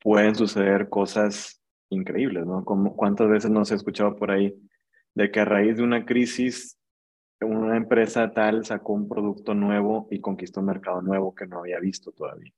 pueden 0.01 0.35
suceder 0.35 0.89
cosas 0.89 1.63
increíbles, 1.89 2.45
¿no? 2.45 2.65
Como 2.65 2.97
cuántas 2.97 3.29
veces 3.29 3.49
nos 3.49 3.71
he 3.71 3.75
escuchado 3.75 4.17
por 4.17 4.31
ahí 4.31 4.53
de 5.15 5.31
que 5.31 5.39
a 5.39 5.45
raíz 5.45 5.77
de 5.77 5.83
una 5.83 6.05
crisis 6.05 6.77
una 7.43 7.77
empresa 7.77 8.31
tal 8.31 8.65
sacó 8.65 8.93
un 8.93 9.07
producto 9.07 9.53
nuevo 9.53 10.07
y 10.09 10.19
conquistó 10.19 10.59
un 10.59 10.67
mercado 10.67 11.01
nuevo 11.01 11.33
que 11.33 11.45
no 11.45 11.59
había 11.59 11.79
visto 11.79 12.11
todavía. 12.11 12.51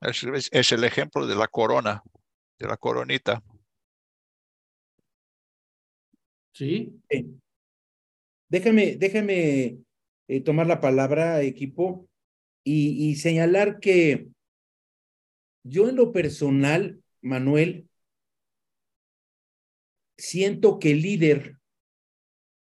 Es, 0.00 0.72
el 0.72 0.84
ejemplo 0.84 1.26
de 1.26 1.36
la 1.36 1.46
corona, 1.46 2.02
de 2.58 2.66
la 2.66 2.76
coronita. 2.76 3.42
Sí. 6.52 7.00
Déjame, 8.48 8.96
déjame 8.96 9.78
eh, 10.28 10.40
tomar 10.42 10.66
la 10.66 10.80
palabra, 10.80 11.42
equipo, 11.42 12.08
y, 12.64 13.10
y 13.10 13.16
señalar 13.16 13.80
que 13.80 14.28
yo 15.62 15.88
en 15.88 15.96
lo 15.96 16.12
personal, 16.12 17.02
Manuel, 17.20 17.88
siento 20.16 20.78
que 20.78 20.92
el 20.92 21.02
líder 21.02 21.58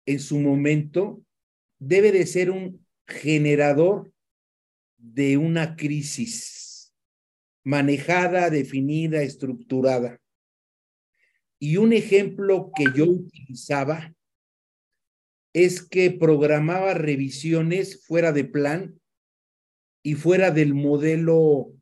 en 0.05 0.19
su 0.19 0.39
momento 0.39 1.21
debe 1.81 2.11
de 2.11 2.27
ser 2.27 2.51
un 2.51 2.85
generador 3.07 4.13
de 4.97 5.37
una 5.37 5.75
crisis 5.75 6.93
manejada, 7.63 8.51
definida, 8.51 9.23
estructurada. 9.23 10.21
Y 11.59 11.77
un 11.77 11.91
ejemplo 11.91 12.71
que 12.75 12.85
yo 12.95 13.05
utilizaba 13.05 14.13
es 15.53 15.81
que 15.81 16.11
programaba 16.11 16.93
revisiones 16.93 18.05
fuera 18.05 18.31
de 18.31 18.45
plan 18.45 18.99
y 20.03 20.13
fuera 20.13 20.51
del 20.51 20.75
modelo 20.75 21.73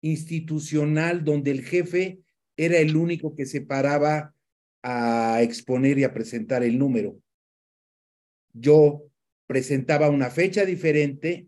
institucional 0.00 1.24
donde 1.24 1.50
el 1.50 1.62
jefe 1.62 2.20
era 2.56 2.78
el 2.78 2.96
único 2.96 3.36
que 3.36 3.44
se 3.44 3.60
paraba 3.60 4.34
a 4.82 5.42
exponer 5.42 5.98
y 5.98 6.04
a 6.04 6.14
presentar 6.14 6.62
el 6.62 6.78
número. 6.78 7.20
Yo 8.54 9.11
presentaba 9.52 10.08
una 10.08 10.30
fecha 10.30 10.64
diferente 10.64 11.46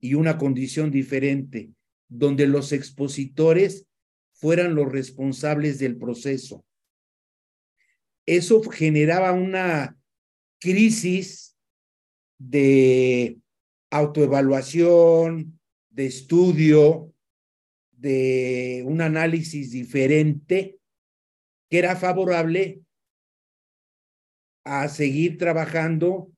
y 0.00 0.14
una 0.14 0.38
condición 0.38 0.90
diferente, 0.90 1.70
donde 2.08 2.46
los 2.46 2.72
expositores 2.72 3.86
fueran 4.32 4.74
los 4.74 4.90
responsables 4.90 5.78
del 5.78 5.98
proceso. 5.98 6.64
Eso 8.24 8.62
generaba 8.62 9.32
una 9.32 9.98
crisis 10.58 11.54
de 12.38 13.36
autoevaluación, 13.90 15.60
de 15.90 16.06
estudio, 16.06 17.12
de 17.92 18.84
un 18.86 19.02
análisis 19.02 19.70
diferente 19.70 20.78
que 21.68 21.78
era 21.78 21.94
favorable 21.94 22.80
a 24.64 24.88
seguir 24.88 25.36
trabajando 25.36 26.32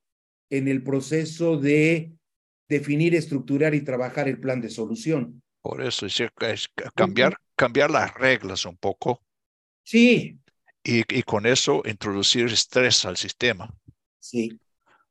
en 0.51 0.69
el 0.69 0.83
proceso 0.83 1.57
de 1.57 2.13
definir, 2.69 3.15
estructurar 3.15 3.75
y 3.75 3.83
trabajar 3.83 4.29
el 4.29 4.39
plan 4.39 4.61
de 4.61 4.69
solución. 4.69 5.43
Por 5.63 5.83
eso 5.83 6.07
es, 6.07 6.69
cambiar, 6.95 7.37
cambiar 7.57 7.91
las 7.91 8.15
reglas 8.15 8.65
un 8.65 8.77
poco. 8.77 9.23
Sí. 9.83 10.39
Y, 10.83 11.01
y 11.19 11.23
con 11.23 11.47
eso 11.47 11.83
introducir 11.85 12.47
estrés 12.47 13.05
al 13.05 13.17
sistema. 13.17 13.73
Sí. 14.19 14.59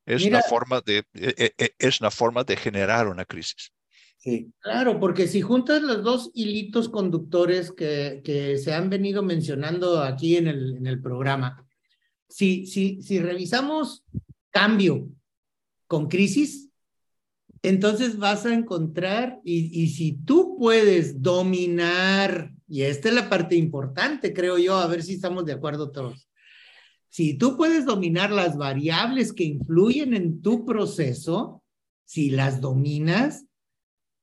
Es 0.06 0.26
una 0.26 0.42
forma 0.42 0.82
de 0.82 1.04
e, 1.14 1.36
e, 1.38 1.54
e, 1.58 1.76
es 1.78 2.02
una 2.02 2.10
forma 2.10 2.44
de 2.44 2.58
generar 2.58 3.08
una 3.08 3.26
crisis. 3.26 3.72
Sí. 4.18 4.52
Claro, 4.60 5.00
porque 5.00 5.28
si 5.28 5.42
juntas 5.42 5.82
los 5.82 6.04
dos 6.04 6.32
hilitos 6.34 6.90
conductores 6.90 7.72
que, 7.72 8.22
que 8.24 8.58
se 8.58 8.74
han 8.74 8.90
venido 8.90 9.22
mencionando 9.22 10.02
aquí 10.02 10.36
en 10.38 10.48
el, 10.48 10.78
en 10.78 10.88
el 10.88 11.02
programa, 11.02 11.66
si, 12.28 12.66
si, 12.66 13.02
si 13.02 13.20
revisamos 13.20 14.04
cambio 14.50 15.08
con 15.90 16.08
crisis, 16.08 16.70
entonces 17.64 18.20
vas 18.20 18.46
a 18.46 18.54
encontrar, 18.54 19.42
y, 19.44 19.88
si 19.90 20.14
tú 20.14 20.56
puedes 20.58 21.22
dominar, 21.22 22.54
y 22.68 22.84
esta 22.84 23.10
es 23.10 23.16
la 23.16 23.28
parte 23.28 23.56
importante, 23.56 24.32
creo 24.32 24.60
yo, 24.60 24.78
a 24.78 24.86
ver 24.86 25.02
si 25.02 25.16
estamos 25.16 25.46
de 25.46 25.54
acuerdo 25.54 25.92
todos. 25.92 26.30
Si 27.10 27.34
tú 27.34 27.58
puedes 27.58 27.86
dominar 27.86 28.32
las 28.32 28.56
variables 28.56 29.34
que 29.34 29.46
influyen 29.46 30.14
en 30.14 30.42
tu 30.44 30.64
proceso, 30.64 31.64
si 32.06 32.30
las 32.30 32.62
dominas, 32.62 33.46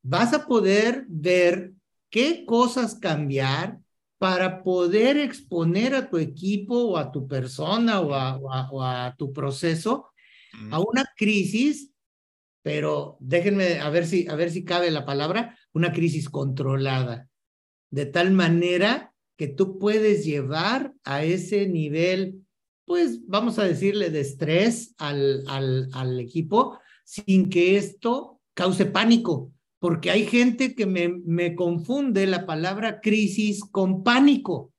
vas 0.03 0.33
a 0.33 0.47
poder 0.47 1.05
ver 1.09 1.73
qué 2.11 2.47
cosas 2.47 2.95
cambiar 2.95 3.81
para 4.19 4.63
poder 4.63 5.17
exponer 5.17 5.97
a 5.97 6.09
tu 6.09 6.17
equipo 6.17 6.77
o 6.77 6.97
a 6.97 7.11
tu 7.11 7.27
persona 7.27 8.01
o 8.01 8.15
a, 8.15 9.15
tu 9.19 9.33
proceso 9.33 10.07
a 10.71 10.81
una 10.81 11.07
crisis, 11.17 11.93
pero 12.63 13.17
déjenme 13.21 13.79
a 13.81 13.91
ver 13.91 14.07
si 14.07 14.27
a 14.29 14.35
ver 14.35 14.51
si 14.51 14.65
cabe 14.65 14.91
la 14.91 15.05
palabra, 15.05 15.57
una 15.73 15.93
crisis 15.93 16.29
controlada, 16.29 17.29
de 17.91 18.07
tal 18.07 18.33
manera 18.33 19.15
que 19.37 19.49
tú 19.49 19.79
puedes 19.79 20.25
llevar 20.25 20.95
a 21.05 21.23
ese 21.23 21.69
nivel, 21.69 22.43
pues 22.87 23.27
vamos 23.27 23.59
a 23.59 23.65
decirle, 23.65 24.11
de 24.11 24.21
estrés 24.21 24.95
al, 24.99 25.45
al, 25.47 25.89
al 25.93 26.19
equipo 26.19 26.79
sin 27.05 27.49
que 27.49 27.77
esto 27.77 28.41
cause 28.55 28.87
pánico, 28.87 29.53
porque 29.79 30.11
hay 30.11 30.27
gente 30.27 30.75
que 30.75 30.87
me, 30.87 31.09
me 31.09 31.55
confunde 31.55 32.27
la 32.27 32.47
palabra 32.47 33.01
crisis 33.01 33.63
con 33.65 34.03
pánico. 34.03 34.73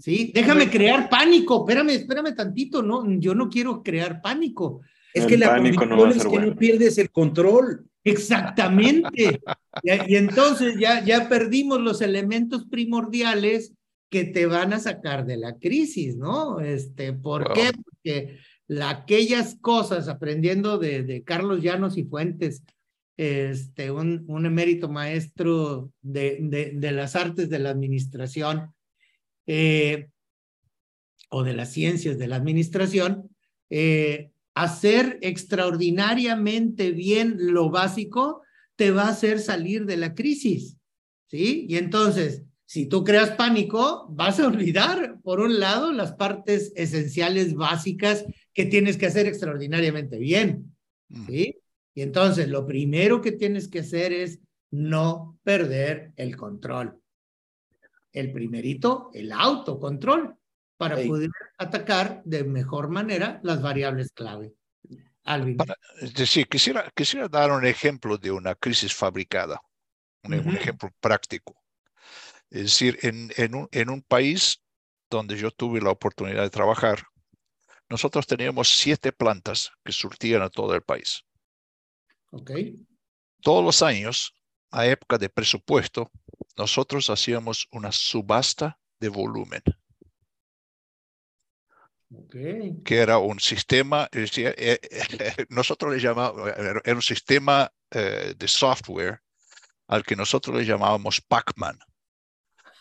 ¿Sí? 0.00 0.32
Déjame 0.34 0.68
crear 0.68 1.08
pánico. 1.08 1.60
Espérame, 1.60 1.90
espérame 1.90 2.34
tantito, 2.34 2.82
¿no? 2.82 3.04
Yo 3.18 3.34
no 3.34 3.48
quiero 3.48 3.82
crear 3.82 4.20
pánico. 4.20 4.82
Es 5.14 5.26
que 5.26 5.36
la 5.36 5.48
pánico 5.48 5.84
no 5.86 6.06
es 6.06 6.24
que 6.24 6.38
no 6.38 6.56
pierdes 6.56 6.98
el 6.98 7.10
control. 7.10 7.86
Exactamente. 8.04 9.40
y, 9.82 10.12
y, 10.12 10.16
entonces 10.16 10.76
ya, 10.78 11.04
ya 11.04 11.28
perdimos 11.28 11.80
los 11.80 12.00
elementos 12.00 12.66
primordiales 12.66 13.72
que 14.10 14.24
te 14.24 14.46
van 14.46 14.72
a 14.72 14.78
sacar 14.78 15.24
de 15.24 15.38
la 15.38 15.58
crisis, 15.58 16.16
¿no? 16.16 16.60
Este, 16.60 17.12
¿Por 17.12 17.52
qué? 17.54 17.70
Porque 17.82 18.38
la, 18.66 18.90
aquellas 18.90 19.56
cosas, 19.60 20.08
aprendiendo 20.08 20.78
de, 20.78 21.02
de 21.02 21.22
Carlos 21.22 21.62
Llanos 21.62 21.96
y 21.96 22.04
Fuentes, 22.04 22.62
este, 23.16 23.90
un, 23.90 24.24
un 24.28 24.46
emérito 24.46 24.88
maestro 24.88 25.92
de, 26.02 26.38
de, 26.40 26.72
de, 26.74 26.92
las 26.92 27.14
artes 27.16 27.48
de 27.48 27.58
la 27.58 27.70
administración 27.70 28.74
eh, 29.46 30.08
o 31.30 31.42
de 31.42 31.54
las 31.54 31.72
ciencias 31.72 32.18
de 32.18 32.26
la 32.26 32.36
administración, 32.36 33.30
eh, 33.70 34.30
hacer 34.54 35.18
extraordinariamente 35.22 36.92
bien 36.92 37.36
lo 37.38 37.70
básico 37.70 38.42
te 38.76 38.90
va 38.90 39.04
a 39.04 39.10
hacer 39.10 39.38
salir 39.40 39.86
de 39.86 39.96
la 39.96 40.14
crisis, 40.14 40.76
¿sí? 41.28 41.66
Y 41.68 41.76
entonces, 41.76 42.42
si 42.64 42.86
tú 42.86 43.04
creas 43.04 43.32
pánico, 43.32 44.06
vas 44.10 44.40
a 44.40 44.46
olvidar, 44.46 45.20
por 45.22 45.40
un 45.40 45.60
lado, 45.60 45.92
las 45.92 46.12
partes 46.14 46.72
esenciales 46.74 47.54
básicas 47.54 48.24
que 48.54 48.64
tienes 48.66 48.96
que 48.96 49.06
hacer 49.06 49.26
extraordinariamente 49.26 50.18
bien, 50.18 50.74
mm. 51.08 51.26
¿sí? 51.26 51.58
Y 51.94 52.02
entonces 52.02 52.48
lo 52.48 52.66
primero 52.66 53.20
que 53.20 53.32
tienes 53.32 53.68
que 53.68 53.80
hacer 53.80 54.12
es 54.12 54.40
no 54.70 55.38
perder 55.42 56.12
el 56.16 56.36
control. 56.36 56.98
El 58.12 58.32
primerito, 58.32 59.10
el 59.12 59.32
autocontrol, 59.32 60.34
para 60.82 60.96
poder 61.06 61.30
atacar 61.58 62.22
de 62.24 62.42
mejor 62.42 62.88
manera 62.88 63.38
las 63.44 63.62
variables 63.62 64.10
clave. 64.10 64.52
Alvin. 65.22 65.56
es 66.00 66.12
decir, 66.12 66.48
quisiera, 66.48 66.90
quisiera 66.96 67.28
dar 67.28 67.52
un 67.52 67.64
ejemplo 67.64 68.18
de 68.18 68.32
una 68.32 68.56
crisis 68.56 68.92
fabricada, 68.92 69.62
un, 70.24 70.34
un 70.34 70.56
ejemplo 70.56 70.90
práctico. 70.98 71.54
Es 72.50 72.62
decir, 72.62 72.98
en, 73.02 73.30
en, 73.36 73.54
un, 73.54 73.68
en 73.70 73.90
un 73.90 74.02
país 74.02 74.60
donde 75.08 75.36
yo 75.36 75.52
tuve 75.52 75.80
la 75.80 75.90
oportunidad 75.90 76.42
de 76.42 76.50
trabajar, 76.50 77.04
nosotros 77.88 78.26
teníamos 78.26 78.76
siete 78.76 79.12
plantas 79.12 79.70
que 79.84 79.92
surtían 79.92 80.42
a 80.42 80.50
todo 80.50 80.74
el 80.74 80.82
país. 80.82 81.22
Todos 83.40 83.64
los 83.64 83.82
años, 83.82 84.34
a 84.72 84.86
época 84.86 85.16
de 85.16 85.28
presupuesto, 85.28 86.10
nosotros 86.56 87.08
hacíamos 87.08 87.68
una 87.70 87.92
subasta 87.92 88.80
de 88.98 89.08
volumen. 89.08 89.62
Que 92.84 92.98
era 92.98 93.18
un 93.18 93.40
sistema, 93.40 94.08
decía, 94.12 94.50
eh, 94.56 94.80
eh, 94.82 95.46
nosotros 95.48 95.92
le 95.92 96.00
llamábamos, 96.00 96.52
era 96.84 96.94
un 96.94 97.02
sistema 97.02 97.72
eh, 97.90 98.34
de 98.36 98.48
software 98.48 99.20
al 99.88 100.04
que 100.04 100.16
nosotros 100.16 100.56
le 100.56 100.64
llamábamos 100.64 101.20
Pac-Man. 101.20 101.78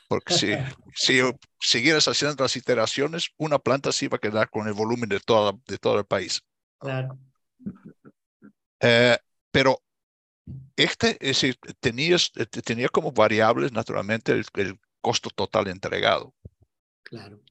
Porque 0.08 0.34
si, 0.34 0.52
si 0.96 1.22
siguieras 1.60 2.08
haciendo 2.08 2.44
las 2.44 2.56
iteraciones, 2.56 3.30
una 3.38 3.60
planta 3.60 3.92
se 3.92 4.06
iba 4.06 4.18
a 4.18 4.20
quedar 4.22 4.50
con 4.50 4.68
el 4.68 4.74
volumen 4.74 5.10
de, 5.10 5.20
toda, 5.20 5.54
de 5.68 5.78
todo 5.78 6.00
el 6.00 6.06
país. 6.06 6.42
Claro. 6.80 7.18
Pero 9.52 9.82
este, 10.76 11.12
es 11.20 11.42
decir, 11.42 11.60
eh, 11.64 12.46
tenía 12.46 12.90
como 12.90 13.12
variables 13.12 13.72
naturalmente 13.72 14.32
el, 14.32 14.80
costo 15.04 15.32
total 15.32 15.68
entregado. 15.68 16.32
Claro. 17.02 17.42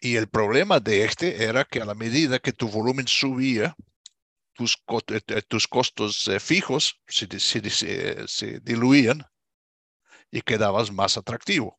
Y 0.00 0.16
el 0.16 0.28
problema 0.28 0.80
de 0.80 1.04
este 1.04 1.44
era 1.44 1.64
que 1.64 1.80
a 1.80 1.84
la 1.84 1.94
medida 1.94 2.38
que 2.38 2.52
tu 2.52 2.68
volumen 2.68 3.06
subía, 3.06 3.76
tus, 4.54 4.82
eh, 5.08 5.20
eh, 5.26 5.42
tus 5.42 5.68
costos 5.68 6.30
fijos 6.40 7.00
se, 7.06 7.28
se, 8.28 8.60
diluían 8.60 9.24
y 10.30 10.40
quedabas 10.40 10.90
más 10.90 11.16
atractivo. 11.16 11.76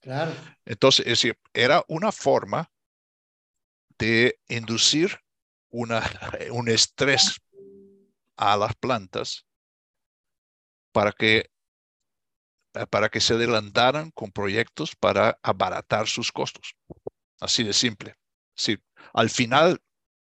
Claro. 0.00 0.34
Entonces, 0.64 1.06
es 1.06 1.12
decir, 1.12 1.38
era 1.52 1.84
una 1.86 2.10
forma 2.10 2.70
de 3.98 4.40
inducir 4.48 5.18
una, 5.70 6.02
un 6.50 6.68
estrés 6.68 7.40
a 8.36 8.56
las 8.56 8.74
plantas 8.74 9.46
para 10.92 11.12
que, 11.12 11.50
eh, 12.74 12.86
para 12.90 13.08
que 13.08 13.20
se 13.20 13.34
adelantaran 13.34 14.10
con 14.10 14.30
proyectos 14.32 14.96
para 14.96 15.38
abaratar 15.42 16.08
sus 16.08 16.32
costos. 16.32 16.74
Así 17.42 17.64
de 17.64 17.72
simple. 17.72 18.14
Sí, 18.54 18.78
al 19.14 19.28
final 19.28 19.80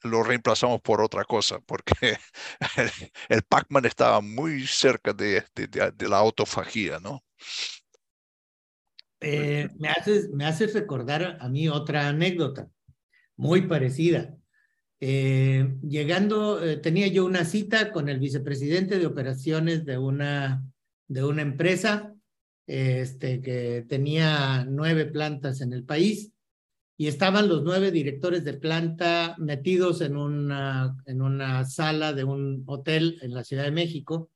lo 0.04 0.24
reemplazamos 0.24 0.80
por 0.82 1.02
otra 1.02 1.26
cosa, 1.26 1.60
porque 1.60 2.18
el, 3.30 3.42
Pac-Man 3.44 3.86
estaba 3.86 4.22
muy 4.22 4.66
cerca 4.66 5.12
de, 5.12 5.44
la 6.08 6.18
autofagía, 6.18 7.00
¿no? 7.02 7.22
Eh, 9.20 9.70
me 9.78 10.46
haces 10.46 10.74
recordar 10.74 11.38
a 11.42 11.50
mí 11.50 11.68
otra 11.68 12.08
anécdota 12.08 12.70
muy 13.36 13.64
parecida. 13.64 14.34
Eh, 15.02 15.76
llegando, 15.82 16.64
eh, 16.64 16.78
tenía 16.78 17.08
yo 17.08 17.26
una 17.26 17.44
cita 17.44 17.92
con 17.92 18.08
el 18.08 18.20
vicepresidente 18.20 18.98
de 18.98 19.06
operaciones 19.06 19.84
de 19.84 19.98
una, 19.98 20.64
de 21.10 21.24
una 21.26 21.42
empresa 21.42 22.14
este, 22.66 23.42
que 23.42 23.86
tenía 23.90 24.66
nueve 24.66 25.06
plantas 25.06 25.60
en 25.60 25.74
el 25.74 25.84
país 25.84 26.33
y 27.04 27.08
estaban 27.08 27.50
los 27.50 27.64
nueve 27.64 27.92
directores 27.92 28.46
de 28.46 28.54
planta 28.54 29.36
metidos 29.38 30.00
en 30.00 30.16
una, 30.16 30.96
en 31.06 31.22
una 31.22 31.66
sala 31.66 32.14
de 32.14 32.24
un 32.24 32.64
hotel 32.66 33.20
en 33.22 33.34
la 33.34 33.44
Ciudad 33.44 33.66
de 33.66 33.72
México. 33.72 34.32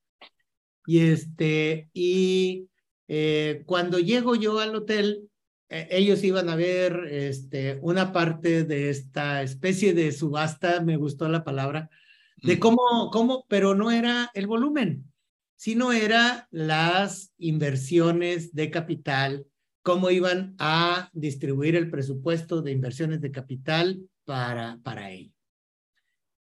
Y, 0.86 1.00
este, 1.00 1.90
y 1.94 2.68
eh, 3.08 3.64
cuando 3.66 4.00
llego 4.00 4.36
yo 4.36 4.60
al 4.60 4.76
hotel, 4.76 5.30
eh, 5.70 5.88
ellos 5.92 6.22
iban 6.26 6.50
a 6.50 6.58
ver 6.58 7.08
este, 7.10 7.80
una 7.82 8.12
parte 8.12 8.66
de 8.66 8.90
esta 8.90 9.44
especie 9.44 9.94
de 9.94 10.12
subasta, 10.12 10.82
me 10.82 10.98
gustó 10.98 11.30
la 11.30 11.46
palabra, 11.46 11.90
de 12.36 12.60
cómo, 12.60 13.12
cómo, 13.14 13.46
pero 13.48 13.76
no 13.76 13.92
era 13.92 14.30
el 14.34 14.46
volumen, 14.46 15.10
sino 15.56 15.94
era 15.94 16.50
las 16.52 17.32
inversiones 17.38 18.54
de 18.54 18.72
capital, 18.72 19.46
cómo 19.88 20.12
iban 20.12 20.54
a 20.60 21.10
distribuir 21.14 21.78
el 21.78 21.90
presupuesto 21.90 22.62
de 22.62 22.74
inversiones 22.74 23.22
de 23.22 23.32
capital 23.32 24.02
para, 24.26 24.80
para 24.84 25.12
ello. 25.12 25.32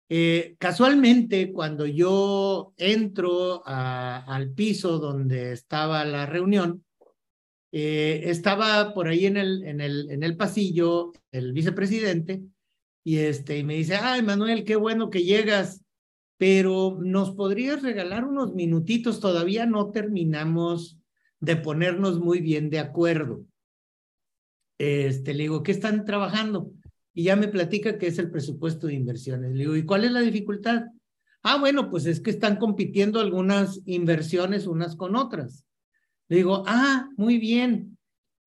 Eh, 0.10 0.56
casualmente, 0.58 1.54
cuando 1.54 1.86
yo 1.86 2.74
entro 2.76 3.62
al 3.68 4.52
piso 4.54 4.98
donde 4.98 5.52
estaba 5.52 6.04
la 6.06 6.26
reunión, 6.26 6.84
eh, 7.72 8.24
estaba 8.26 8.96
por 8.96 9.10
ahí 9.10 9.28
en 9.28 9.38
el, 9.38 9.64
en, 9.64 9.80
el, 9.80 10.10
en 10.10 10.24
el 10.24 10.36
pasillo 10.36 11.12
el 11.32 11.54
vicepresidente 11.54 12.42
y, 13.04 13.18
este, 13.18 13.60
y 13.60 13.64
me 13.64 13.76
dice, 13.76 13.98
ay, 13.98 14.24
Manuel, 14.24 14.64
qué 14.64 14.76
bueno 14.76 15.12
que 15.12 15.22
llegas, 15.22 15.84
pero 16.38 16.98
nos 17.00 17.30
podrías 17.36 17.84
regalar 17.84 18.26
unos 18.26 18.56
minutitos, 18.56 19.20
todavía 19.20 19.68
no 19.68 19.92
terminamos 19.92 20.98
de 21.46 21.56
ponernos 21.56 22.20
muy 22.20 22.40
bien 22.42 22.70
de 22.70 22.80
acuerdo. 22.80 23.46
Este, 24.78 25.34
le 25.34 25.44
digo, 25.44 25.64
¿qué 25.64 25.72
están 25.72 26.06
trabajando? 26.06 26.72
Y 27.14 27.24
ya 27.24 27.36
me 27.36 27.48
platica 27.48 27.98
que 27.98 28.08
es 28.08 28.20
el 28.20 28.30
presupuesto 28.30 28.88
de 28.88 28.96
inversiones. 28.96 29.54
Le 29.54 29.60
digo, 29.60 29.76
¿y 29.76 29.86
cuál 29.86 30.04
es 30.04 30.12
la 30.12 30.22
dificultad? 30.22 30.86
Ah, 31.44 31.58
bueno, 31.60 31.90
pues 31.90 32.08
es 32.08 32.20
que 32.20 32.32
están 32.32 32.58
compitiendo 32.58 33.20
algunas 33.20 33.80
inversiones 33.86 34.68
unas 34.68 34.96
con 34.96 35.16
otras. 35.16 35.66
Le 36.28 36.38
digo, 36.38 36.64
ah, 36.66 37.08
muy 37.16 37.38
bien. 37.38 37.98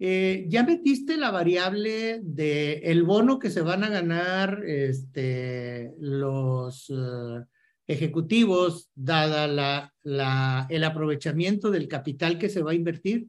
Eh, 0.01 0.47
ya 0.49 0.65
metiste 0.65 1.17
la 1.17 1.31
variable 1.31 2.21
de 2.23 2.75
el 2.85 3.05
bono 3.05 3.39
que 3.39 3.51
se 3.51 3.63
van 3.63 3.85
a 3.85 3.89
ganar 3.89 4.63
este, 4.65 5.95
los 5.99 6.91
eh, 6.91 7.45
ejecutivos, 7.89 8.91
dada 8.95 9.49
la, 9.49 9.95
la, 10.03 10.67
el 10.69 10.85
aprovechamiento 10.85 11.71
del 11.71 11.89
capital 11.89 12.39
que 12.39 12.51
se 12.51 12.63
va 12.63 12.73
a 12.73 12.75
invertir. 12.75 13.29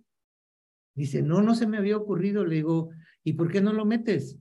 Dice, 0.93 1.21
no, 1.21 1.41
no 1.41 1.55
se 1.55 1.65
me 1.65 1.77
había 1.77 1.95
ocurrido. 1.95 2.45
Le 2.45 2.55
digo, 2.55 2.89
¿y 3.23 3.33
por 3.33 3.49
qué 3.51 3.61
no 3.61 3.71
lo 3.71 3.85
metes? 3.85 4.37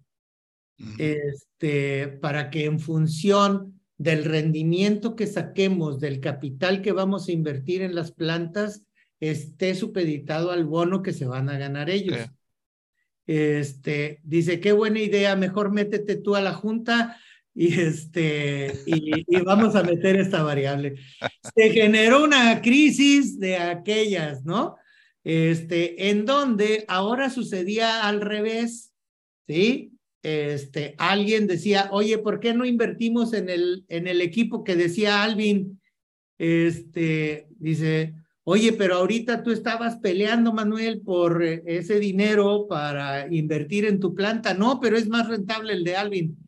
Este, 0.98 2.08
para 2.08 2.50
que 2.50 2.64
en 2.64 2.80
función 2.80 3.80
del 3.96 4.24
rendimiento 4.24 5.16
que 5.16 5.26
saquemos 5.26 5.98
del 5.98 6.20
capital 6.20 6.82
que 6.82 6.92
vamos 6.92 7.28
a 7.28 7.32
invertir 7.32 7.82
en 7.82 7.94
las 7.94 8.12
plantas, 8.12 8.84
esté 9.20 9.74
supeditado 9.74 10.50
al 10.50 10.64
bono 10.64 11.02
que 11.02 11.12
se 11.12 11.26
van 11.26 11.48
a 11.48 11.58
ganar 11.58 11.90
ellos. 11.90 12.18
Este, 13.26 14.20
dice, 14.22 14.58
qué 14.58 14.72
buena 14.72 15.00
idea, 15.00 15.36
mejor 15.36 15.70
métete 15.70 16.16
tú 16.16 16.34
a 16.34 16.40
la 16.40 16.54
junta 16.54 17.20
y 17.60 17.80
este, 17.80 18.72
y, 18.86 19.40
vamos 19.44 19.74
a 19.74 19.82
meter 19.82 20.14
esta 20.14 20.44
variable. 20.44 20.94
Se 21.56 21.70
generó 21.70 22.22
una 22.22 22.62
crisis 22.62 23.40
de 23.40 23.56
aquellas, 23.56 24.44
¿no? 24.44 24.76
Este, 25.24 26.08
en 26.08 26.24
donde 26.24 26.84
ahora 26.86 27.30
sucedía 27.30 28.06
al 28.06 28.20
revés, 28.20 28.92
¿sí? 29.48 29.90
Este, 30.22 30.94
alguien 30.98 31.48
decía, 31.48 31.88
oye, 31.90 32.18
¿por 32.18 32.38
qué 32.38 32.54
no 32.54 32.64
invertimos 32.64 33.32
en 33.32 33.48
el, 33.48 33.84
en 33.88 34.06
el 34.06 34.20
equipo 34.20 34.62
que 34.62 34.76
decía 34.76 35.24
Alvin? 35.24 35.80
Este, 36.38 37.48
dice, 37.58 38.14
Oye, 38.44 38.72
pero 38.72 38.94
ahorita 38.94 39.42
tú 39.42 39.50
estabas 39.50 39.96
peleando, 39.98 40.54
Manuel, 40.54 41.02
por 41.02 41.44
eh, 41.44 41.62
ese 41.66 42.00
dinero 42.00 42.66
para 42.66 43.26
invertir 43.30 43.84
en 43.84 44.00
tu 44.00 44.14
planta. 44.14 44.54
No, 44.54 44.80
pero 44.80 44.96
es 44.96 45.06
más 45.06 45.28
rentable 45.28 45.74
el 45.74 45.84
de 45.84 45.96
Alvin. 45.96 46.47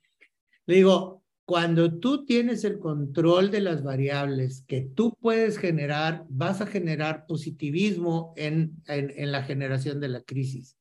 Le 0.70 0.76
digo, 0.76 1.24
cuando 1.46 1.98
tú 1.98 2.24
tienes 2.24 2.62
el 2.62 2.78
control 2.78 3.50
de 3.50 3.60
las 3.60 3.82
variables 3.82 4.62
que 4.68 4.82
tú 4.82 5.18
puedes 5.20 5.58
generar, 5.58 6.24
vas 6.28 6.60
a 6.60 6.66
generar 6.66 7.26
positivismo 7.26 8.32
en, 8.36 8.80
en, 8.86 9.12
en 9.16 9.32
la 9.32 9.42
generación 9.42 9.98
de 9.98 10.06
la 10.06 10.20
crisis. 10.20 10.76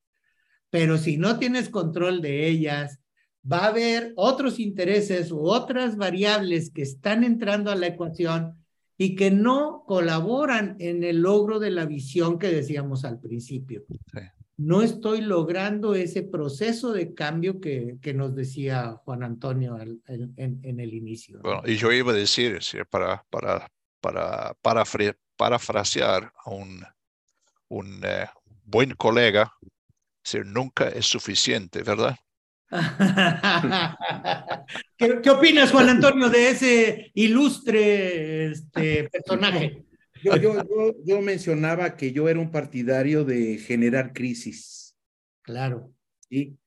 Pero 0.70 0.96
si 0.96 1.16
no 1.16 1.40
tienes 1.40 1.70
control 1.70 2.22
de 2.22 2.46
ellas, 2.46 3.00
va 3.44 3.64
a 3.64 3.70
haber 3.70 4.12
otros 4.14 4.60
intereses 4.60 5.32
u 5.32 5.40
otras 5.40 5.96
variables 5.96 6.70
que 6.70 6.82
están 6.82 7.24
entrando 7.24 7.72
a 7.72 7.74
la 7.74 7.88
ecuación 7.88 8.64
y 8.96 9.16
que 9.16 9.32
no 9.32 9.82
colaboran 9.88 10.76
en 10.78 11.02
el 11.02 11.22
logro 11.22 11.58
de 11.58 11.72
la 11.72 11.84
visión 11.84 12.38
que 12.38 12.46
decíamos 12.46 13.04
al 13.04 13.18
principio. 13.18 13.82
No 14.60 14.82
estoy 14.82 15.22
logrando 15.22 15.94
ese 15.94 16.22
proceso 16.22 16.92
de 16.92 17.14
cambio 17.14 17.62
que, 17.62 17.96
que 18.02 18.12
nos 18.12 18.34
decía 18.34 19.00
Juan 19.04 19.22
Antonio 19.22 19.78
en, 19.80 20.02
en, 20.36 20.80
el 20.80 20.92
inicio. 20.92 21.40
Bueno, 21.40 21.62
y 21.64 21.76
yo 21.76 21.90
iba 21.90 22.12
a 22.12 22.14
decir, 22.14 22.60
para, 22.90 23.24
para, 23.30 23.66
para, 24.02 24.54
para 24.60 24.84
parafrasear 25.38 26.30
a 26.44 26.50
un, 26.50 26.84
un 27.68 28.02
eh, 28.04 28.26
buen 28.64 28.90
colega, 28.96 29.50
nunca 30.44 30.90
es 30.90 31.06
suficiente, 31.06 31.82
¿verdad? 31.82 32.16
¿Qué, 34.98 35.22
¿Qué, 35.22 35.30
opinas, 35.30 35.72
Juan 35.72 35.88
Antonio, 35.88 36.28
de 36.28 36.50
ese 36.50 37.10
ilustre 37.14 38.50
este, 38.50 39.08
personaje? 39.08 39.86
Yo, 40.22 40.36
yo, 40.36 40.54
yo, 40.62 40.94
yo, 41.04 41.20
mencionaba 41.22 41.96
que 41.96 42.12
yo 42.12 42.28
era 42.28 42.38
un 42.38 42.50
partidario 42.50 43.24
de 43.24 43.58
generar 43.58 44.12
crisis. 44.12 44.96
Claro. 45.42 45.92
Sí, 46.28 46.58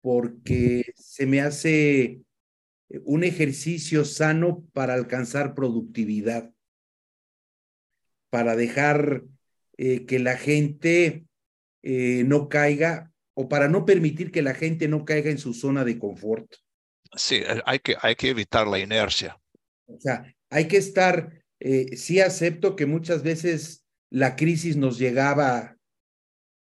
porque 0.00 0.92
se 0.96 1.26
me 1.26 1.40
hace 1.40 2.20
un 3.04 3.24
ejercicio 3.24 4.04
sano 4.04 4.64
para 4.72 4.94
alcanzar 4.94 5.54
productividad, 5.54 6.52
para 8.30 8.56
dejar 8.56 9.24
eh, 9.76 10.06
que 10.06 10.18
la 10.18 10.36
gente 10.36 11.26
eh, 11.82 12.24
no 12.24 12.48
caiga 12.48 13.12
o 13.34 13.48
para 13.48 13.68
no 13.68 13.84
permitir 13.84 14.32
que 14.32 14.42
la 14.42 14.54
gente 14.54 14.88
no 14.88 15.04
caiga 15.04 15.30
en 15.30 15.38
su 15.38 15.52
zona 15.52 15.84
de 15.84 15.98
confort. 15.98 16.50
Sí, 17.14 17.36
eh, 17.36 17.60
hay 17.66 17.78
que, 17.80 17.96
hay 18.00 18.14
que 18.14 18.30
evitar 18.30 18.66
la 18.66 18.78
inercia. 18.78 19.38
O 19.86 20.00
sea, 20.00 20.34
hay 20.50 20.68
que 20.68 20.78
estar, 20.78 21.44
eh, 21.60 21.96
sí 21.96 22.20
acepto 22.20 22.76
que 22.76 22.86
muchas 22.86 23.22
veces 23.22 23.84
la 24.10 24.36
crisis 24.36 24.76
nos 24.76 24.98
llegaba 24.98 25.76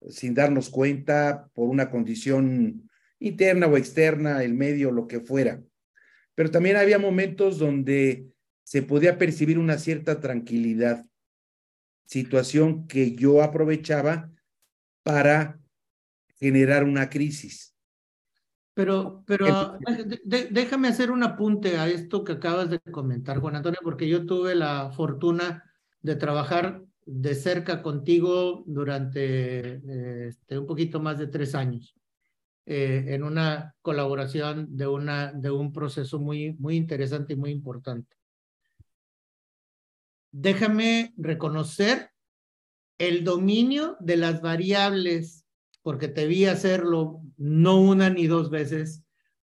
sin 0.09 0.35
darnos 0.35 0.71
cuenta 0.71 1.51
por 1.55 1.69
una 1.69 1.91
condición 1.91 2.89
interna 3.19 3.67
o 3.67 3.77
externa, 3.77 4.43
el 4.43 4.55
medio, 4.55 4.91
lo 4.91 5.07
que 5.07 5.21
fuera. 5.21 5.63
Pero 6.35 6.51
también 6.51 6.77
había 6.77 6.99
momentos 6.99 7.59
donde 7.59 8.29
se 8.63 8.83
podía 8.83 9.19
percibir 9.19 9.59
una 9.59 9.79
cierta 9.79 10.21
tranquilidad, 10.21 11.07
situación 12.05 12.87
que 12.87 13.13
yo 13.13 13.43
aprovechaba 13.43 14.33
para 15.03 15.61
generar 16.39 16.85
una 16.85 17.09
crisis. 17.09 17.76
Pero, 18.77 19.25
pero 19.27 19.79
déjame 20.27 20.89
hacer 20.89 21.11
un 21.11 21.23
apunte 21.23 21.79
a 21.79 21.89
esto 21.89 22.23
que 22.23 22.33
acabas 22.33 22.69
de 22.69 22.79
comentar, 22.79 23.39
Juan 23.39 23.57
Antonio, 23.57 23.79
porque 23.83 24.07
yo 24.07 24.27
tuve 24.27 24.55
la 24.55 24.91
fortuna 24.91 25.65
de 26.03 26.15
trabajar 26.15 26.85
de 27.07 27.35
cerca 27.35 27.81
contigo 27.81 28.65
durante 28.67 30.27
este, 30.29 30.59
un 30.59 30.67
poquito 30.67 31.01
más 31.01 31.19
de 31.19 31.29
tres 31.29 31.55
años 31.55 31.97
eh, 32.67 33.03
en 33.15 33.23
una 33.23 33.75
colaboración 33.81 34.77
de, 34.77 34.87
una, 34.87 35.33
de 35.33 35.51
un 35.51 35.73
proceso 35.73 36.19
muy, 36.19 36.53
muy 36.59 36.77
interesante 36.77 37.33
y 37.33 37.37
muy 37.37 37.53
importante. 37.53 38.15
Déjame 40.33 41.15
reconocer 41.17 42.11
el 42.99 43.25
dominio 43.25 43.97
de 44.01 44.19
las 44.19 44.43
variables 44.43 45.46
porque 45.87 46.09
te 46.09 46.27
vi 46.27 46.47
hacerlo 46.47 47.23
no 47.37 47.81
una 47.81 48.11
ni 48.11 48.27
dos 48.27 48.51
veces, 48.51 49.05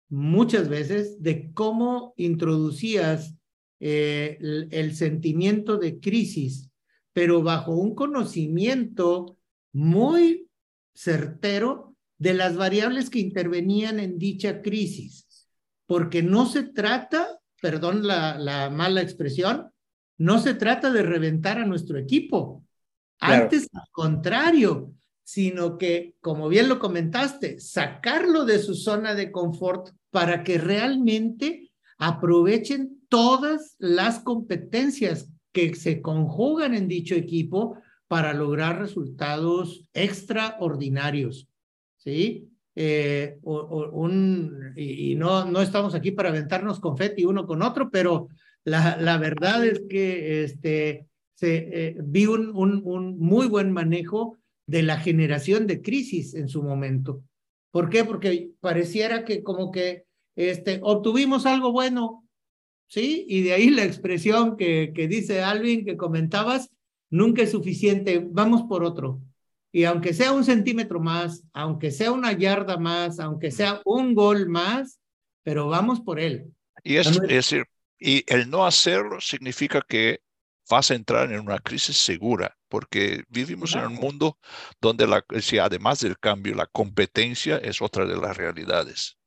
muchas 0.09 0.67
veces, 0.67 1.23
de 1.23 1.53
cómo 1.53 2.13
introducías 2.17 3.37
eh, 3.79 4.37
el, 4.41 4.67
el, 4.71 4.97
sentimiento 4.97 5.77
de 5.77 6.01
crisis, 6.01 6.69
pero 7.13 7.41
bajo 7.41 7.75
un 7.75 7.95
conocimiento 7.95 9.37
muy 9.71 10.49
certero 10.93 11.95
de 12.17 12.33
las 12.33 12.57
variables 12.57 13.09
que 13.09 13.19
intervenían 13.19 14.01
en 14.01 14.17
dicha 14.17 14.61
crisis. 14.61 15.47
porque 15.85 16.21
no 16.21 16.47
se 16.47 16.63
trata, 16.63 17.39
perdón 17.61 18.05
la, 18.05 18.37
la 18.37 18.69
mala 18.69 19.01
expresión, 19.01 19.71
no 20.17 20.39
se 20.39 20.53
trata 20.53 20.91
de 20.91 21.01
reventar 21.01 21.59
a 21.59 21.65
nuestro 21.65 21.97
equipo. 21.97 22.65
Antes, 23.21 23.69
al 23.71 23.87
contrario, 23.93 24.91
sino 25.25 25.79
que, 25.79 26.13
como 26.21 26.47
bien 26.47 26.69
lo 26.69 26.77
comentaste, 26.77 27.59
sacarlo 27.59 28.45
de 28.45 28.59
su 28.59 28.75
zona 28.75 29.15
de 29.15 29.31
confort 29.31 29.89
para 30.11 30.43
que 30.43 30.59
realmente 30.59 31.71
aprovechen 31.97 32.99
todas 33.09 33.75
las 33.79 34.19
competencias 34.19 35.27
que 35.51 35.73
se 35.73 35.99
conjugan 36.01 36.75
en 36.75 36.87
dicho 36.87 37.15
equipo 37.15 37.75
para 38.07 38.33
lograr 38.33 38.79
resultados 38.79 39.85
extraordinarios. 39.93 41.49
¿Sí? 41.97 42.47
Eh, 42.75 43.39
un, 43.41 44.73
y, 44.75 45.15
no, 45.15 45.45
no 45.45 45.61
estamos 45.61 45.95
aquí 45.95 46.11
para 46.11 46.29
aventarnos 46.29 46.79
confeti 46.79 47.25
uno 47.25 47.47
con 47.47 47.63
otro, 47.63 47.89
pero 47.89 48.27
la, 48.63 48.97
la 48.97 49.17
verdad 49.17 49.65
es 49.65 49.81
que 49.89 50.43
este, 50.43 51.07
se, 51.33 51.55
eh, 51.71 51.95
vi 52.03 52.27
un, 52.27 52.51
un, 52.55 52.81
un 52.85 53.17
muy 53.17 53.47
buen 53.47 53.71
manejo 53.71 54.37
de 54.67 54.83
la 54.83 54.99
generación 54.99 55.67
de 55.67 55.81
crisis 55.81 56.33
en 56.33 56.49
su 56.49 56.63
momento. 56.63 57.23
¿Por 57.71 57.89
qué? 57.89 58.03
Porque 58.03 58.51
pareciera 58.61 59.25
que 59.25 59.43
como 59.43 59.71
que 59.71 60.05
este, 60.35 60.79
obtuvimos 60.81 61.45
algo 61.45 61.71
bueno, 61.71 62.27
¿sí? 62.87 63.25
Y 63.27 63.43
de 63.43 63.53
ahí 63.53 63.69
la 63.69 63.83
expresión 63.83 64.57
que, 64.57 64.91
que 64.95 65.07
dice 65.07 65.41
Alvin, 65.41 65.85
que 65.85 65.97
comentabas, 65.97 66.71
nunca 67.09 67.43
es 67.43 67.51
suficiente, 67.51 68.25
vamos 68.25 68.63
por 68.63 68.83
otro. 68.83 69.21
Y 69.71 69.83
aunque 69.83 70.13
sea 70.13 70.31
un 70.31 70.45
centímetro 70.45 71.01
más, 71.01 71.43
aunque 71.51 71.91
sea 71.91 72.11
una 72.11 72.31
yarda 72.31 72.77
más, 72.77 73.19
aunque 73.19 73.51
sea 73.51 73.81
un 73.83 74.15
gol 74.15 74.47
más, 74.47 74.99
pero 75.43 75.67
vamos 75.67 75.99
por 75.99 76.19
él. 76.19 76.53
Y 76.83 76.95
es, 76.95 77.19
decir, 77.19 77.65
y 77.99 78.23
el 78.27 78.49
no 78.49 78.65
hacerlo 78.65 79.19
significa 79.19 79.81
que 79.87 80.21
vas 80.69 80.91
a 80.91 80.95
entrar 80.95 81.31
en 81.31 81.39
una 81.39 81.59
crisis 81.59 81.97
segura, 81.97 82.57
porque 82.67 83.23
vivimos 83.29 83.75
en 83.75 83.85
un 83.85 83.95
mundo 83.95 84.37
donde 84.81 85.07
la, 85.07 85.23
si 85.39 85.57
además 85.57 85.99
del 85.99 86.17
cambio, 86.19 86.55
la 86.55 86.67
competencia 86.67 87.57
es 87.57 87.81
otra 87.81 88.05
de 88.05 88.17
las 88.17 88.35
realidades. 88.35 89.17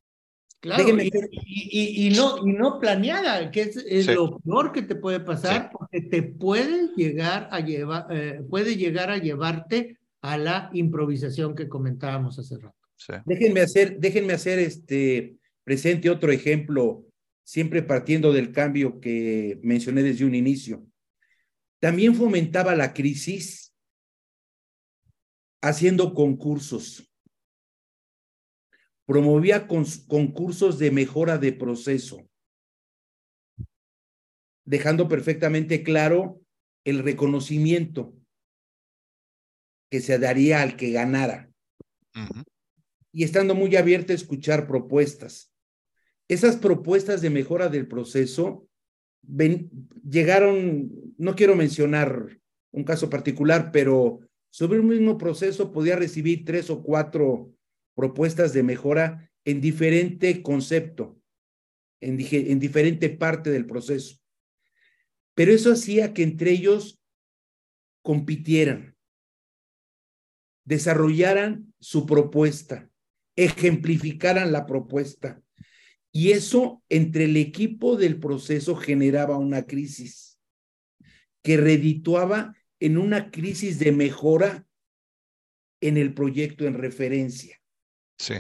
Claro, 0.61 0.83
y, 0.88 2.09
y, 2.09 2.11
no, 2.16 2.38
y 2.44 2.53
no 2.53 2.81
planeada, 2.81 3.48
que 3.53 3.62
es, 3.62 4.07
lo 4.09 4.40
peor 4.40 4.72
que 4.72 4.83
te 4.83 4.96
puede 4.96 5.20
pasar, 5.20 5.70
porque 5.72 6.01
te 6.01 6.22
puede 6.22 6.88
llegar 6.96 7.48
a 7.53 7.61
llevar, 7.61 8.07
eh, 8.11 8.42
puede 8.51 8.77
llegar 8.77 9.09
a 9.11 9.18
llevarte 9.18 9.98
a 10.20 10.37
la 10.37 10.68
improvisación 10.72 11.55
que 11.55 11.68
comentábamos 11.68 12.40
hace 12.40 12.57
rato. 12.59 12.74
Déjenme 13.24 13.61
hacer, 13.61 14.01
déjenme 14.01 14.33
hacer 14.33 14.59
este 14.59 15.37
presente 15.62 16.11
otro 16.11 16.33
ejemplo, 16.33 17.07
siempre 17.44 17.85
partiendo 17.85 18.33
del 18.33 18.51
cambio 18.51 18.98
que 18.98 19.61
mencioné 19.62 20.03
desde 20.03 20.24
un 20.24 20.35
inicio. 20.35 20.88
También 21.81 22.14
fomentaba 22.14 22.75
la 22.75 22.93
crisis 22.93 23.75
haciendo 25.62 26.14
concursos. 26.14 27.05
Promovía 29.07 29.67
concursos 29.67 30.79
de 30.79 30.91
mejora 30.91 31.38
de 31.38 31.53
proceso, 31.53 32.29
dejando 34.67 35.09
perfectamente 35.09 35.83
claro 35.83 36.43
el 36.85 36.99
reconocimiento 37.03 38.14
que 39.91 40.01
se 40.01 40.19
daría 40.19 40.61
al 40.62 40.77
que 40.77 40.91
ganara. 40.91 41.51
Y 43.12 43.25
estando 43.25 43.55
muy 43.55 43.75
abierta 43.77 44.12
a 44.12 44.17
escuchar 44.17 44.67
propuestas. 44.67 45.53
Esas 46.29 46.57
propuestas 46.57 47.23
de 47.23 47.31
mejora 47.31 47.69
del 47.69 47.88
proceso 47.88 48.67
llegaron, 49.22 50.90
no 51.16 51.35
quiero 51.35 51.57
mencionar 51.57 52.38
un 52.70 52.85
caso 52.85 53.11
particular, 53.11 53.70
pero 53.72 54.20
sobre 54.50 54.81
un 54.81 54.88
mismo 54.88 55.18
proceso 55.18 55.72
podía 55.72 55.96
recibir 55.96 56.44
tres 56.44 56.70
o 56.70 56.83
cuatro 56.83 57.52
propuestas 57.94 58.52
de 58.52 58.62
mejora 58.62 59.31
en 59.44 59.61
diferente 59.61 60.42
concepto, 60.42 61.20
en, 62.00 62.18
en 62.20 62.59
diferente 62.59 63.09
parte 63.11 63.50
del 63.50 63.66
proceso. 63.66 64.16
Pero 65.35 65.52
eso 65.52 65.72
hacía 65.72 66.12
que 66.14 66.22
entre 66.22 66.50
ellos 66.50 67.02
compitieran 68.02 68.98
desarrollaran 70.68 71.72
su 71.81 72.04
propuesta, 72.04 72.90
ejemplificaran 73.37 74.52
la 74.52 74.66
propuesta. 74.66 75.40
Y 76.12 76.33
eso 76.33 76.83
entre 76.88 77.25
el 77.25 77.37
equipo 77.37 77.97
del 77.97 78.18
proceso 78.18 78.77
generaba 78.77 79.37
una 79.37 79.66
crisis 79.66 80.38
que 81.42 81.57
redituaba 81.57 82.55
en 82.81 82.99
una 82.99 83.31
crisis 83.31 83.79
de 83.79 83.92
mejora 83.92 84.66
en 85.81 85.97
el 85.97 86.14
proyecto 86.14 86.64
en 86.66 86.75
referencia. 86.75 87.61
Sí, 88.18 88.35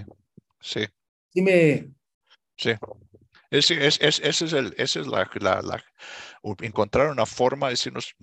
sí. 0.60 0.80
Sí, 1.32 1.42
me... 1.42 1.90
sí. 2.56 2.70
Ese 3.50 3.86
es, 3.86 3.98
es, 4.00 4.20
es, 4.20 4.52
el, 4.52 4.74
esa 4.76 5.00
es 5.00 5.06
la, 5.06 5.30
la, 5.40 5.62
la, 5.62 5.84
encontrar 6.60 7.10
una 7.10 7.24
forma 7.24 7.68
de 7.68 7.72
decirnos, 7.72 8.14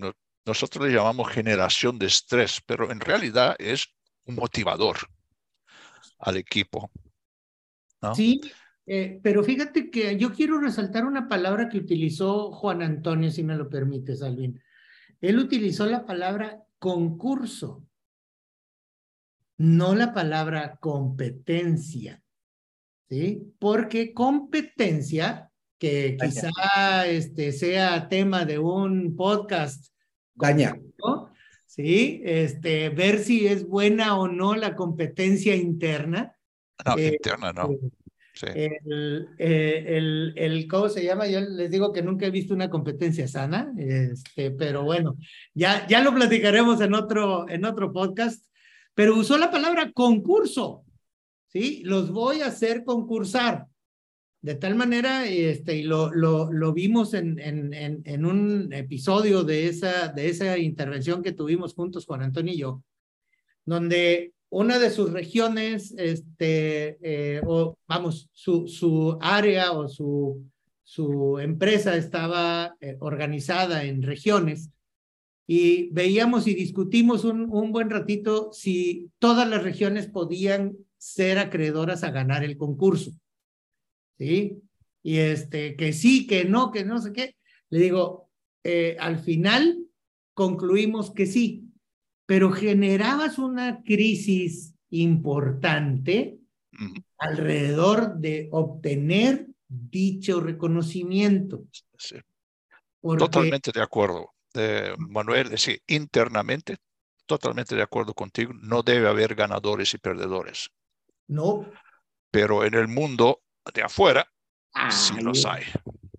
nosotros 0.46 0.88
le 0.88 0.94
llamamos 0.94 1.32
generación 1.32 1.98
de 1.98 2.06
estrés, 2.06 2.62
pero 2.64 2.92
en 2.92 3.00
realidad 3.00 3.56
es 3.58 3.88
un 4.26 4.36
motivador 4.36 4.98
al 6.20 6.38
equipo. 6.38 6.92
Sí, 8.14 8.40
eh, 8.88 9.20
pero 9.24 9.44
fíjate 9.44 9.90
que 9.90 10.18
yo 10.18 10.32
quiero 10.32 10.60
resaltar 10.60 11.06
una 11.06 11.28
palabra 11.28 11.70
que 11.70 11.78
utilizó 11.78 12.52
Juan 12.52 12.82
Antonio, 12.82 13.32
si 13.32 13.44
me 13.44 13.56
lo 13.56 13.70
permites, 13.70 14.22
Alvin. 14.22 14.62
Él 15.22 15.40
utilizó 15.40 15.86
la 15.86 16.06
palabra 16.06 16.64
concurso, 16.78 17.88
no 19.58 19.96
la 19.96 20.14
palabra 20.14 20.78
competencia. 20.80 22.22
¿Sí? 23.10 23.54
Porque 23.60 24.14
competencia, 24.14 25.52
que 25.78 26.18
quizá 26.20 27.06
este, 27.06 27.52
sea 27.52 28.10
tema 28.10 28.46
de 28.46 28.58
un 28.58 29.16
podcast. 29.16 29.94
Daña. 30.34 30.76
¿sí? 31.68 32.22
Este, 32.24 32.90
ver 32.90 33.20
si 33.20 33.48
es 33.48 33.68
buena 33.68 34.18
o 34.18 34.28
no 34.28 34.56
la 34.56 34.76
competencia 34.76 35.56
interna. 35.56 36.36
No, 36.86 36.98
eh, 36.98 37.14
interna 37.14 37.54
no. 37.54 37.72
Eh, 37.72 37.80
sí. 38.36 38.48
El, 38.54 39.30
eh, 39.40 39.84
el, 39.88 40.34
el, 40.36 40.68
¿cómo 40.68 40.90
se 40.90 41.04
llama? 41.04 41.28
Yo 41.28 41.40
les 41.42 41.72
digo 41.72 41.92
que 41.92 42.04
nunca 42.04 42.26
he 42.28 42.32
visto 42.32 42.54
una 42.54 42.70
competencia 42.70 43.28
sana, 43.28 43.74
este, 43.78 44.52
pero 44.52 44.84
bueno, 44.84 45.18
ya, 45.54 45.88
ya 45.88 46.02
lo 46.02 46.14
platicaremos 46.14 46.80
en 46.82 46.94
otro, 46.94 47.50
en 47.50 47.66
otro 47.66 47.92
podcast, 47.92 48.46
pero 48.94 49.18
usó 49.18 49.38
la 49.38 49.50
palabra 49.50 49.92
concurso, 49.92 50.86
¿sí? 51.48 51.82
Los 51.84 52.12
voy 52.12 52.42
a 52.42 52.48
hacer 52.48 52.84
concursar. 52.84 53.66
De 54.42 54.54
tal 54.54 54.76
manera, 54.76 55.26
este, 55.26 55.78
y 55.78 55.84
lo, 55.84 56.14
lo, 56.14 56.54
lo 56.54 56.72
vimos 56.72 57.16
en, 57.16 57.40
en, 57.40 57.74
en, 57.74 58.04
en, 58.06 58.26
un 58.28 58.72
episodio 58.74 59.44
de 59.44 59.68
esa, 59.68 60.10
de 60.10 60.30
esa 60.30 60.56
intervención 60.60 61.24
que 61.24 61.32
tuvimos 61.32 61.74
juntos, 61.74 62.06
Juan 62.06 62.22
Antonio 62.22 62.54
y 62.54 62.58
yo, 62.58 62.84
donde 63.66 64.35
una 64.50 64.80
de 64.80 64.90
sus 64.90 65.12
regiones, 65.12 65.94
este, 65.98 66.98
eh, 67.02 67.42
o 67.46 67.78
vamos, 67.88 68.30
su, 68.32 68.68
su 68.68 69.18
área 69.22 69.72
o 69.72 69.88
su, 69.88 70.44
su 70.84 71.40
empresa 71.40 71.96
estaba 71.96 72.76
eh, 72.80 72.98
organizada 73.00 73.84
en 73.84 74.02
regiones 74.02 74.70
y 75.48 75.90
veíamos 75.92 76.48
y 76.48 76.56
discutimos 76.56 77.24
un, 77.24 77.50
un 77.52 77.72
buen 77.72 77.90
ratito 77.90 78.52
si 78.54 79.12
todas 79.20 79.48
las 79.48 79.64
regiones 79.64 80.08
podían 80.08 80.78
ser 80.98 81.38
acreedoras 81.38 82.04
a 82.04 82.12
ganar 82.12 82.44
el 82.44 82.58
concurso. 82.58 83.12
¿sí? 84.18 84.62
Y 85.04 85.18
este, 85.18 85.76
que 85.76 85.94
sí, 85.94 86.26
que 86.26 86.46
no, 86.46 86.72
que 86.72 86.84
no 86.84 87.00
sé 87.00 87.14
qué. 87.14 87.36
Le 87.70 87.80
digo, 87.80 88.30
eh, 88.64 88.98
al 89.00 89.20
final 89.20 89.86
concluimos 90.34 91.12
que 91.12 91.26
sí, 91.26 91.65
pero 92.26 92.52
generabas 92.52 93.38
una 93.38 93.84
crisis 93.84 94.74
importante 94.90 96.40
alrededor 97.18 98.16
de 98.16 98.50
obtener 98.52 99.48
dicho 99.68 100.42
reconocimiento. 100.42 101.66
Totalmente 103.02 103.72
de 103.72 103.82
acuerdo, 103.82 104.34
Manuel. 104.98 105.50
decir, 105.50 105.82
internamente, 105.88 106.78
totalmente 107.26 107.76
de 107.76 107.82
acuerdo 107.82 108.14
contigo, 108.14 108.54
no 108.54 108.84
debe 108.84 109.08
haber 109.08 109.36
ganadores 109.36 109.94
y 109.94 109.98
perdedores. 109.98 110.70
No. 111.28 111.70
Pero 112.32 112.66
en 112.66 112.74
el 112.74 112.88
mundo 112.88 113.42
de 113.74 113.84
afuera, 113.84 114.28
sí 114.90 115.14
los 115.22 115.46
hay. 115.46 115.64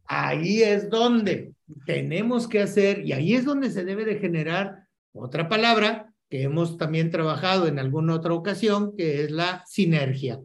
Ahí 0.06 0.62
es 0.62 0.88
donde 0.88 1.52
tenemos 1.84 2.46
que 2.46 2.62
hacer, 2.62 3.04
y 3.04 3.12
ahí 3.12 3.34
es 3.34 3.44
donde 3.44 3.70
se 3.70 3.84
debe 3.84 4.04
de 4.04 4.18
generar 4.18 4.85
otra 5.18 5.48
palabra 5.48 6.12
que 6.28 6.42
hemos 6.42 6.76
también 6.76 7.10
trabajado 7.10 7.66
en 7.68 7.78
alguna 7.78 8.14
otra 8.14 8.34
ocasión, 8.34 8.96
que 8.96 9.24
es 9.24 9.30
la 9.30 9.62
sinergia. 9.66 10.40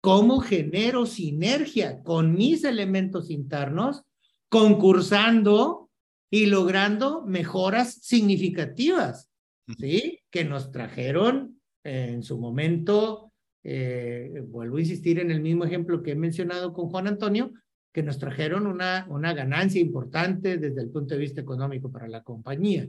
cómo 0.00 0.40
genero 0.40 1.06
sinergia 1.06 2.02
con 2.02 2.34
mis 2.34 2.64
elementos 2.64 3.30
internos, 3.30 4.02
concursando 4.48 5.90
y 6.28 6.46
logrando 6.46 7.22
mejoras 7.22 7.94
significativas, 8.02 9.30
¿sí? 9.78 10.18
Que 10.30 10.44
nos 10.44 10.72
trajeron 10.72 11.60
en 11.84 12.24
su 12.24 12.36
momento, 12.38 13.32
eh, 13.62 14.42
vuelvo 14.48 14.78
a 14.78 14.80
insistir 14.80 15.20
en 15.20 15.30
el 15.30 15.40
mismo 15.40 15.64
ejemplo 15.64 16.02
que 16.02 16.12
he 16.12 16.16
mencionado 16.16 16.72
con 16.72 16.88
Juan 16.88 17.06
Antonio, 17.06 17.52
que 17.92 18.02
nos 18.02 18.18
trajeron 18.18 18.66
una, 18.66 19.06
una 19.08 19.34
ganancia 19.34 19.80
importante 19.80 20.58
desde 20.58 20.80
el 20.80 20.90
punto 20.90 21.14
de 21.14 21.20
vista 21.20 21.40
económico 21.40 21.92
para 21.92 22.08
la 22.08 22.24
compañía, 22.24 22.88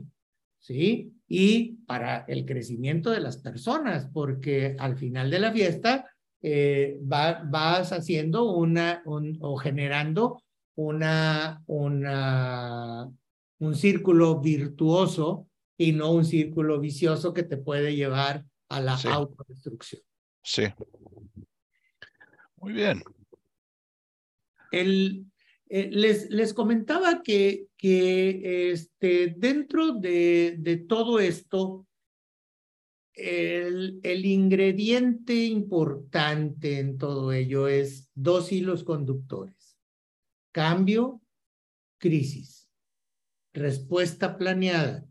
¿sí? 0.64 1.12
Y 1.28 1.74
para 1.86 2.24
el 2.26 2.46
crecimiento 2.46 3.10
de 3.10 3.20
las 3.20 3.36
personas, 3.36 4.08
porque 4.14 4.76
al 4.78 4.96
final 4.96 5.30
de 5.30 5.38
la 5.38 5.52
fiesta 5.52 6.10
eh, 6.40 6.98
va, 7.00 7.42
vas 7.44 7.92
haciendo 7.92 8.50
una, 8.50 9.02
un, 9.04 9.36
o 9.42 9.56
generando 9.58 10.42
una, 10.76 11.62
una, 11.66 13.12
un 13.58 13.74
círculo 13.74 14.40
virtuoso 14.40 15.48
y 15.76 15.92
no 15.92 16.12
un 16.12 16.24
círculo 16.24 16.80
vicioso 16.80 17.34
que 17.34 17.42
te 17.42 17.58
puede 17.58 17.94
llevar 17.94 18.46
a 18.70 18.80
la 18.80 18.94
autodestrucción. 18.94 20.00
Sí. 20.42 20.64
Muy 22.56 22.72
bien. 22.72 23.02
El, 24.72 25.26
eh, 25.76 25.90
les, 25.90 26.30
les 26.30 26.54
comentaba 26.54 27.20
que, 27.20 27.66
que 27.76 28.70
este, 28.70 29.34
dentro 29.36 29.94
de, 29.94 30.54
de 30.56 30.76
todo 30.76 31.18
esto, 31.18 31.88
el, 33.12 33.98
el, 34.04 34.24
ingrediente 34.24 35.34
importante 35.34 36.78
en 36.78 36.96
todo 36.96 37.32
ello 37.32 37.66
es 37.66 38.08
dos 38.14 38.52
hilos 38.52 38.84
conductores. 38.84 39.76
Cambio, 40.52 41.20
crisis, 41.98 42.70
respuesta 43.52 44.38
planeada. 44.38 45.04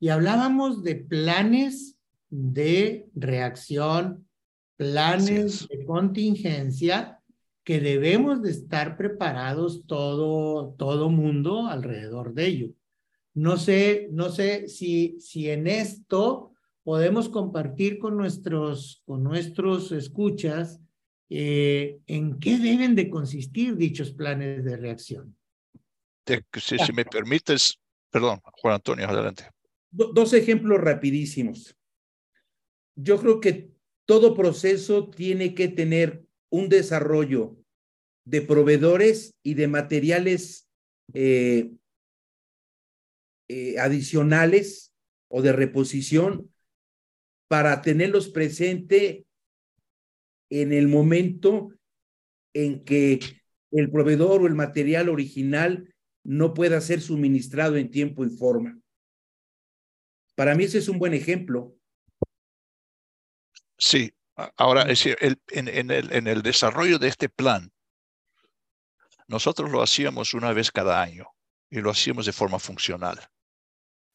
Y 0.00 0.08
hablábamos 0.08 0.82
de 0.82 0.96
planes 0.96 1.96
de 2.30 3.08
reacción, 3.14 4.28
planes 4.76 5.68
de 5.68 5.84
contingencia 5.84 7.20
que 7.64 7.80
debemos 7.80 8.42
de 8.42 8.50
estar 8.50 8.96
preparados 8.96 9.86
todo, 9.86 10.74
todo 10.78 11.08
mundo 11.08 11.66
alrededor 11.66 12.34
de 12.34 12.46
ello. 12.46 12.68
No 13.32 13.56
sé, 13.56 14.08
no 14.12 14.30
sé 14.30 14.68
si, 14.68 15.16
si 15.18 15.50
en 15.50 15.66
esto 15.66 16.52
podemos 16.84 17.30
compartir 17.30 17.98
con 17.98 18.16
nuestros, 18.16 19.02
con 19.06 19.24
nuestros 19.24 19.90
escuchas 19.92 20.80
eh, 21.30 21.98
en 22.06 22.38
qué 22.38 22.58
deben 22.58 22.94
de 22.94 23.08
consistir 23.08 23.76
dichos 23.76 24.12
planes 24.12 24.62
de 24.62 24.76
reacción. 24.76 25.34
si, 26.52 26.78
si, 26.78 26.92
me 26.92 27.06
permites, 27.06 27.80
perdón, 28.10 28.40
Juan 28.44 28.74
Antonio, 28.74 29.08
adelante. 29.08 29.48
dos 29.90 30.34
ejemplos 30.34 30.80
rapidísimos. 30.80 31.74
Yo 32.94 33.18
creo 33.18 33.40
que 33.40 33.70
todo 34.04 34.34
proceso 34.34 35.08
tiene 35.08 35.54
que 35.54 35.68
tener 35.68 36.23
un 36.54 36.68
desarrollo 36.68 37.56
de 38.24 38.40
proveedores 38.40 39.34
y 39.42 39.54
de 39.54 39.66
materiales 39.66 40.68
eh, 41.12 41.72
eh, 43.48 43.78
adicionales 43.80 44.92
o 45.28 45.42
de 45.42 45.52
reposición 45.52 46.54
para 47.48 47.82
tenerlos 47.82 48.28
presente 48.28 49.26
en 50.48 50.72
el 50.72 50.86
momento 50.86 51.72
en 52.54 52.84
que 52.84 53.18
el 53.72 53.90
proveedor 53.90 54.42
o 54.42 54.46
el 54.46 54.54
material 54.54 55.08
original 55.08 55.92
no 56.22 56.54
pueda 56.54 56.80
ser 56.80 57.00
suministrado 57.00 57.76
en 57.76 57.90
tiempo 57.90 58.24
y 58.24 58.30
forma. 58.30 58.80
Para 60.36 60.54
mí 60.54 60.62
ese 60.62 60.78
es 60.78 60.88
un 60.88 61.00
buen 61.00 61.14
ejemplo. 61.14 61.76
Sí, 63.76 64.14
Ahora, 64.56 64.82
es 64.82 64.88
decir, 64.88 65.16
el, 65.20 65.40
en, 65.48 65.68
en, 65.68 65.90
el, 65.90 66.12
en, 66.12 66.26
el, 66.26 66.42
desarrollo 66.42 66.98
de 66.98 67.08
este 67.08 67.28
plan, 67.28 67.72
nosotros 69.28 69.70
lo 69.70 69.82
hacíamos 69.82 70.34
una 70.34 70.52
vez 70.52 70.70
cada 70.70 71.00
año 71.00 71.26
y 71.70 71.80
lo 71.80 71.90
hacíamos 71.90 72.26
de 72.26 72.32
forma 72.32 72.58
funcional. 72.58 73.18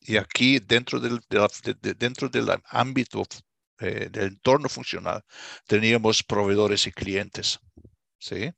Y 0.01 0.17
aquí, 0.17 0.59
dentro 0.59 0.99
del, 0.99 1.19
de 1.29 1.39
la, 1.39 1.47
de, 1.81 1.93
dentro 1.93 2.29
del 2.29 2.49
ámbito 2.65 3.23
eh, 3.79 4.09
del 4.11 4.27
entorno 4.27 4.69
funcional, 4.69 5.23
teníamos 5.65 6.23
proveedores 6.23 6.85
y 6.87 6.91
clientes. 6.91 7.59
¿sí? 8.17 8.51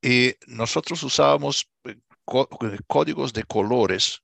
Y 0.00 0.34
nosotros 0.46 1.02
usábamos 1.02 1.68
eh, 1.84 1.96
códigos 2.86 3.32
de 3.32 3.44
colores 3.44 4.22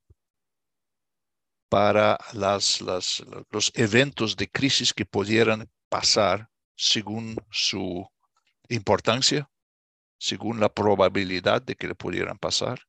para 1.69 2.19
las, 2.33 2.81
las, 2.81 3.23
los 3.51 3.71
eventos 3.75 4.37
de 4.37 4.49
crisis 4.49 4.93
que 4.93 5.05
pudieran 5.05 5.71
pasar 5.89 6.49
según 6.75 7.37
su 7.51 8.09
importancia, 8.69 9.51
según 10.19 10.61
la 10.61 10.69
probabilidad 10.69 11.63
de 11.63 11.75
que 11.75 11.89
le 11.89 11.95
pudieran 11.95 12.39
pasar 12.39 12.81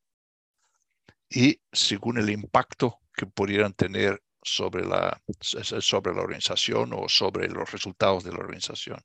y 1.30 1.60
según 1.72 2.18
el 2.18 2.30
impacto 2.30 3.00
que 3.14 3.26
pudieran 3.26 3.74
tener 3.74 4.22
sobre 4.42 4.86
la, 4.86 5.22
sobre 5.42 6.14
la 6.14 6.22
organización 6.22 6.94
o 6.94 7.10
sobre 7.10 7.48
los 7.50 7.72
resultados 7.72 8.24
de 8.24 8.32
la 8.32 8.40
organización. 8.40 9.00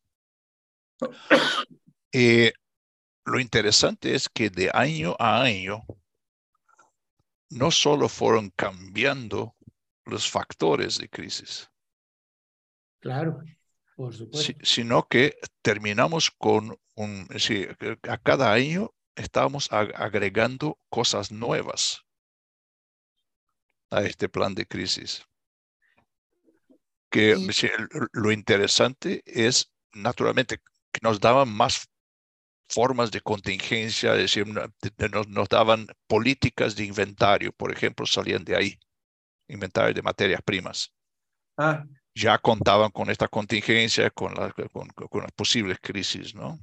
Y 2.13 2.51
lo 3.25 3.41
interesante 3.41 4.15
es 4.15 4.29
que 4.29 4.51
de 4.51 4.71
año 4.73 5.17
a 5.19 5.43
año 5.43 5.85
no 7.51 7.71
solo 7.71 8.09
fueron 8.09 8.51
cambiando 8.51 9.54
los 10.07 10.31
factores 10.31 10.99
de 10.99 11.09
crisis. 11.09 11.71
Claro, 13.01 13.39
por 13.97 14.15
supuesto. 14.15 14.53
sino 14.63 15.07
que 15.07 15.37
terminamos 15.63 16.31
con 16.31 16.79
un, 16.95 17.29
sí, 17.39 17.67
a 18.09 18.19
cada 18.19 18.53
año 18.53 18.95
estamos 19.15 19.69
agregando 19.71 20.79
cosas 20.89 21.31
nuevas 21.31 22.03
a 23.91 24.03
este 24.03 24.29
plan 24.29 24.55
de 24.55 24.67
crisis. 24.67 25.25
Que 27.11 27.37
lo 28.13 28.33
interesante 28.33 29.23
es, 29.25 29.71
naturalmente, 29.93 30.59
que 30.59 31.01
nos 31.03 31.21
daban 31.21 31.49
más 31.49 31.89
formas 32.69 33.13
de 33.13 33.21
contingencia, 33.21 34.13
es 34.15 34.35
decir, 34.35 34.47
nos, 34.49 35.29
nos 35.29 35.49
daban 35.49 35.87
políticas 36.09 36.75
de 36.75 36.87
inventario, 36.87 37.53
por 37.53 37.71
ejemplo, 37.71 38.05
salían 38.07 38.45
de 38.45 38.57
ahí 38.57 38.79
inventario 39.49 39.95
de 39.95 40.03
materias 40.03 40.43
primas. 40.43 40.93
Ah. 41.57 41.85
Ya 42.15 42.39
contaban 42.39 42.91
con 42.91 43.11
esta 43.11 43.29
contingencia, 43.29 44.11
con, 44.11 44.35
la, 44.35 44.53
con, 44.73 44.89
con 44.89 45.23
las 45.23 45.33
posibles 45.33 45.79
crisis, 45.81 46.35
¿no? 46.35 46.59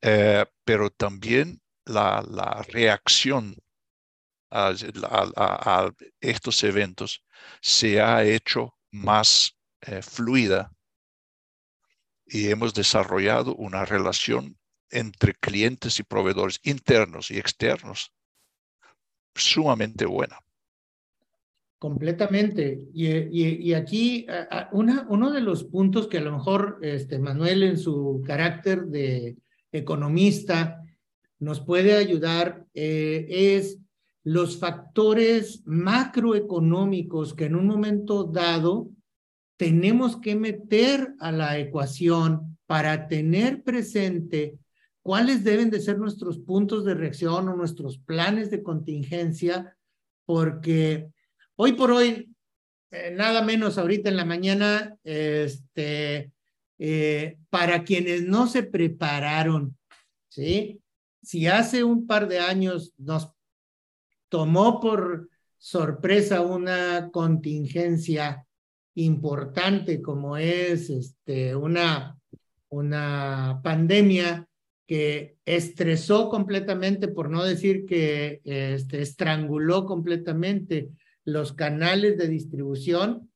Eh, 0.00 0.44
pero 0.64 0.90
también 0.90 1.60
la, 1.84 2.22
la 2.28 2.64
reacción 2.68 3.56
a, 4.50 4.68
a, 4.68 5.86
a, 5.86 5.92
estos 6.20 6.62
eventos 6.62 7.24
se 7.60 8.00
ha 8.00 8.22
hecho 8.22 8.74
más 8.92 9.56
eh, 9.80 10.02
fluida 10.02 10.72
y 12.26 12.50
hemos 12.50 12.74
desarrollado 12.74 13.54
una 13.54 13.84
relación 13.84 14.58
entre 14.90 15.34
clientes 15.34 15.98
y 15.98 16.02
proveedores 16.02 16.60
internos 16.62 17.30
y 17.30 17.38
externos 17.38 18.12
sumamente 19.34 20.06
buena. 20.06 20.38
Completamente. 21.86 22.88
Y, 22.92 23.06
y, 23.06 23.72
aquí 23.74 24.26
una, 24.72 25.06
uno 25.08 25.30
de 25.30 25.40
los 25.40 25.62
puntos 25.62 26.08
que 26.08 26.18
a 26.18 26.20
lo 26.20 26.32
mejor 26.32 26.80
este, 26.82 27.20
Manuel 27.20 27.62
en 27.62 27.78
su 27.78 28.24
carácter 28.26 28.86
de 28.86 29.36
economista 29.70 30.82
nos 31.38 31.60
puede 31.60 31.94
ayudar 31.94 32.66
eh, 32.74 33.28
es 33.28 33.78
los 34.24 34.58
factores 34.58 35.62
macroeconómicos 35.64 37.34
que 37.34 37.44
en 37.44 37.54
un 37.54 37.68
momento 37.68 38.24
dado 38.24 38.90
tenemos 39.56 40.16
que 40.16 40.34
meter 40.34 41.14
a 41.20 41.30
la 41.30 41.56
ecuación 41.56 42.58
para 42.66 43.06
tener 43.06 43.62
presente 43.62 44.58
cuáles 45.02 45.44
deben 45.44 45.70
de 45.70 45.80
ser 45.80 46.00
nuestros 46.00 46.40
puntos 46.40 46.84
de 46.84 46.94
reacción 46.94 47.48
o 47.48 47.54
nuestros 47.54 47.96
planes 47.98 48.50
de 48.50 48.64
contingencia, 48.64 49.76
porque 50.24 51.12
Hoy 51.58 51.72
por 51.72 51.90
hoy, 51.90 52.30
eh, 52.90 53.14
nada 53.16 53.40
menos 53.40 53.78
ahorita 53.78 54.10
en 54.10 54.18
la 54.18 54.26
mañana, 54.26 54.94
este, 55.02 56.30
eh, 56.78 57.38
para 57.48 57.82
quienes 57.82 58.24
no 58.24 58.46
se 58.46 58.62
prepararon, 58.62 59.74
¿sí? 60.28 60.82
Si 61.22 61.46
hace 61.46 61.82
un 61.82 62.06
par 62.06 62.28
de 62.28 62.40
años 62.40 62.92
nos 62.98 63.30
tomó 64.28 64.80
por 64.80 65.30
sorpresa 65.56 66.42
una 66.42 67.08
contingencia 67.10 68.46
importante 68.94 70.02
como 70.02 70.36
es 70.36 70.90
este, 70.90 71.56
una, 71.56 72.18
una 72.68 73.62
pandemia 73.64 74.46
que 74.86 75.38
estresó 75.46 76.28
completamente, 76.28 77.08
por 77.08 77.30
no 77.30 77.42
decir 77.42 77.86
que 77.86 78.42
este, 78.44 79.00
estranguló 79.00 79.86
completamente 79.86 80.90
los 81.26 81.52
canales 81.52 82.16
de 82.16 82.28
distribución. 82.28 83.30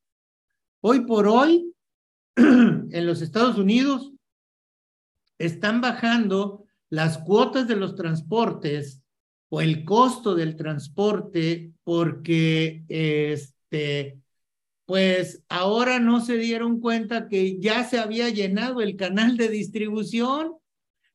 Hoy 0.81 1.01
por 1.05 1.29
hoy, 1.29 1.75
en 2.37 3.07
los 3.07 3.21
Estados 3.21 3.59
Unidos, 3.59 4.13
están 5.39 5.83
bajando 5.83 6.65
las 6.89 7.19
cuotas 7.19 7.69
de 7.69 7.77
los 7.77 7.95
transportes 7.95 9.03
o 9.51 9.61
el 9.61 9.85
costo 9.85 10.35
del 10.35 10.57
transporte 10.57 11.73
porque 11.85 12.85
este, 12.89 14.19
pues 14.87 15.43
ahora 15.49 15.99
no 15.99 16.21
se 16.21 16.37
dieron 16.37 16.81
cuenta 16.81 17.29
que 17.29 17.59
ya 17.59 17.85
se 17.85 17.99
había 17.99 18.29
llenado 18.29 18.81
el 18.81 18.97
canal 18.97 19.37
de 19.37 19.49
distribución 19.49 20.55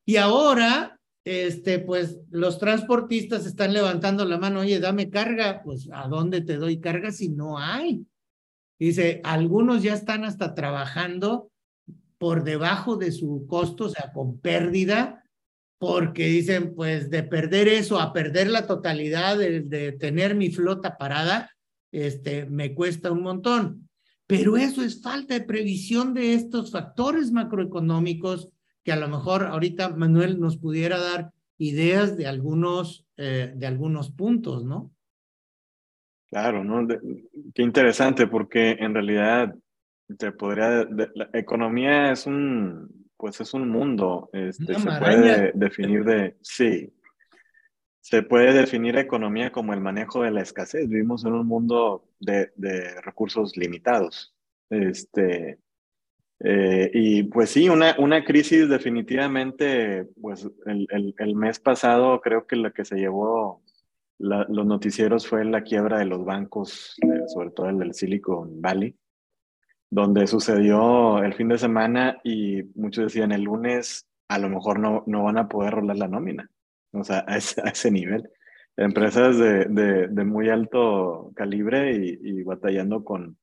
y 0.04 0.16
ahora, 0.16 0.95
este, 1.26 1.80
pues 1.80 2.20
los 2.30 2.60
transportistas 2.60 3.46
están 3.46 3.72
levantando 3.72 4.24
la 4.24 4.38
mano, 4.38 4.60
oye, 4.60 4.78
dame 4.78 5.10
carga, 5.10 5.60
pues 5.64 5.88
¿a 5.92 6.06
dónde 6.06 6.40
te 6.40 6.56
doy 6.56 6.78
carga 6.78 7.10
si 7.10 7.30
no 7.30 7.58
hay? 7.58 8.06
Dice, 8.78 9.20
algunos 9.24 9.82
ya 9.82 9.92
están 9.92 10.24
hasta 10.24 10.54
trabajando 10.54 11.50
por 12.16 12.44
debajo 12.44 12.96
de 12.96 13.10
su 13.10 13.44
costo, 13.48 13.86
o 13.86 13.88
sea, 13.88 14.12
con 14.12 14.38
pérdida, 14.38 15.24
porque 15.78 16.28
dicen, 16.28 16.76
pues 16.76 17.10
de 17.10 17.24
perder 17.24 17.66
eso 17.66 17.98
a 17.98 18.12
perder 18.12 18.48
la 18.48 18.68
totalidad 18.68 19.36
de, 19.36 19.62
de 19.62 19.90
tener 19.90 20.36
mi 20.36 20.50
flota 20.50 20.96
parada, 20.96 21.50
este, 21.90 22.46
me 22.46 22.72
cuesta 22.72 23.10
un 23.10 23.22
montón. 23.22 23.88
Pero 24.28 24.56
eso 24.56 24.80
es 24.80 25.02
falta 25.02 25.34
de 25.34 25.44
previsión 25.44 26.14
de 26.14 26.34
estos 26.34 26.70
factores 26.70 27.32
macroeconómicos 27.32 28.48
que 28.86 28.92
a 28.92 28.96
lo 28.96 29.08
mejor 29.08 29.42
ahorita 29.42 29.88
Manuel 29.88 30.38
nos 30.38 30.58
pudiera 30.58 30.96
dar 31.00 31.32
ideas 31.58 32.16
de 32.16 32.28
algunos, 32.28 33.04
eh, 33.16 33.52
de 33.52 33.66
algunos 33.66 34.12
puntos, 34.12 34.64
¿no? 34.64 34.92
Claro, 36.30 36.62
¿no? 36.62 36.86
qué 37.52 37.62
interesante, 37.62 38.28
porque 38.28 38.76
en 38.78 38.94
realidad 38.94 39.56
te 40.16 40.30
podría, 40.30 40.84
la 41.14 41.30
economía 41.32 42.12
es 42.12 42.26
un, 42.26 43.10
pues 43.16 43.40
es 43.40 43.54
un 43.54 43.68
mundo, 43.68 44.30
este, 44.32 44.76
se 44.76 44.88
puede 45.00 45.50
definir 45.56 46.04
de, 46.04 46.36
sí, 46.40 46.94
se 48.00 48.22
puede 48.22 48.52
definir 48.52 48.96
economía 48.98 49.50
como 49.50 49.74
el 49.74 49.80
manejo 49.80 50.22
de 50.22 50.30
la 50.30 50.42
escasez. 50.42 50.88
Vivimos 50.88 51.24
en 51.24 51.32
un 51.32 51.48
mundo 51.48 52.08
de, 52.20 52.52
de 52.54 53.00
recursos 53.00 53.56
limitados. 53.56 54.32
Este, 54.70 55.58
eh, 56.40 56.90
y 56.92 57.22
pues 57.24 57.50
sí, 57.50 57.68
una, 57.68 57.96
una 57.98 58.24
crisis 58.24 58.68
definitivamente, 58.68 60.06
pues 60.20 60.48
el, 60.66 61.14
el, 61.18 61.34
mes 61.34 61.58
pasado 61.58 62.20
creo 62.20 62.46
que 62.46 62.56
lo 62.56 62.72
que 62.72 62.84
se 62.84 62.96
llevó 62.96 63.62
la, 64.18 64.46
los 64.48 64.66
noticieros 64.66 65.26
fue 65.26 65.44
la 65.44 65.62
quiebra 65.62 65.98
de 65.98 66.04
los 66.04 66.24
bancos, 66.24 66.96
eh, 67.02 67.22
sobre 67.28 67.50
todo 67.50 67.68
el 67.70 67.78
del 67.78 67.94
Silicon 67.94 68.60
Valley, 68.60 68.94
donde 69.90 70.26
sucedió 70.26 71.22
el 71.22 71.34
fin 71.34 71.48
de 71.48 71.58
semana 71.58 72.18
y 72.22 72.64
muchos 72.74 73.04
decían 73.04 73.32
el 73.32 73.42
lunes 73.42 74.06
a 74.28 74.38
lo 74.38 74.48
mejor 74.48 74.78
no, 74.80 75.04
no 75.06 75.22
van 75.24 75.38
a 75.38 75.48
poder 75.48 75.74
rolar 75.74 75.96
la 75.96 76.08
nómina, 76.08 76.50
o 76.92 77.04
sea, 77.04 77.24
a 77.26 77.36
ese, 77.36 77.62
a 77.62 77.70
ese 77.70 77.90
nivel. 77.90 78.28
Empresas 78.76 79.38
de, 79.38 79.64
de, 80.10 80.24
muy 80.24 80.50
alto 80.50 81.32
calibre 81.34 81.94
y 81.94 82.42
batallando 82.42 83.04
con, 83.04 83.38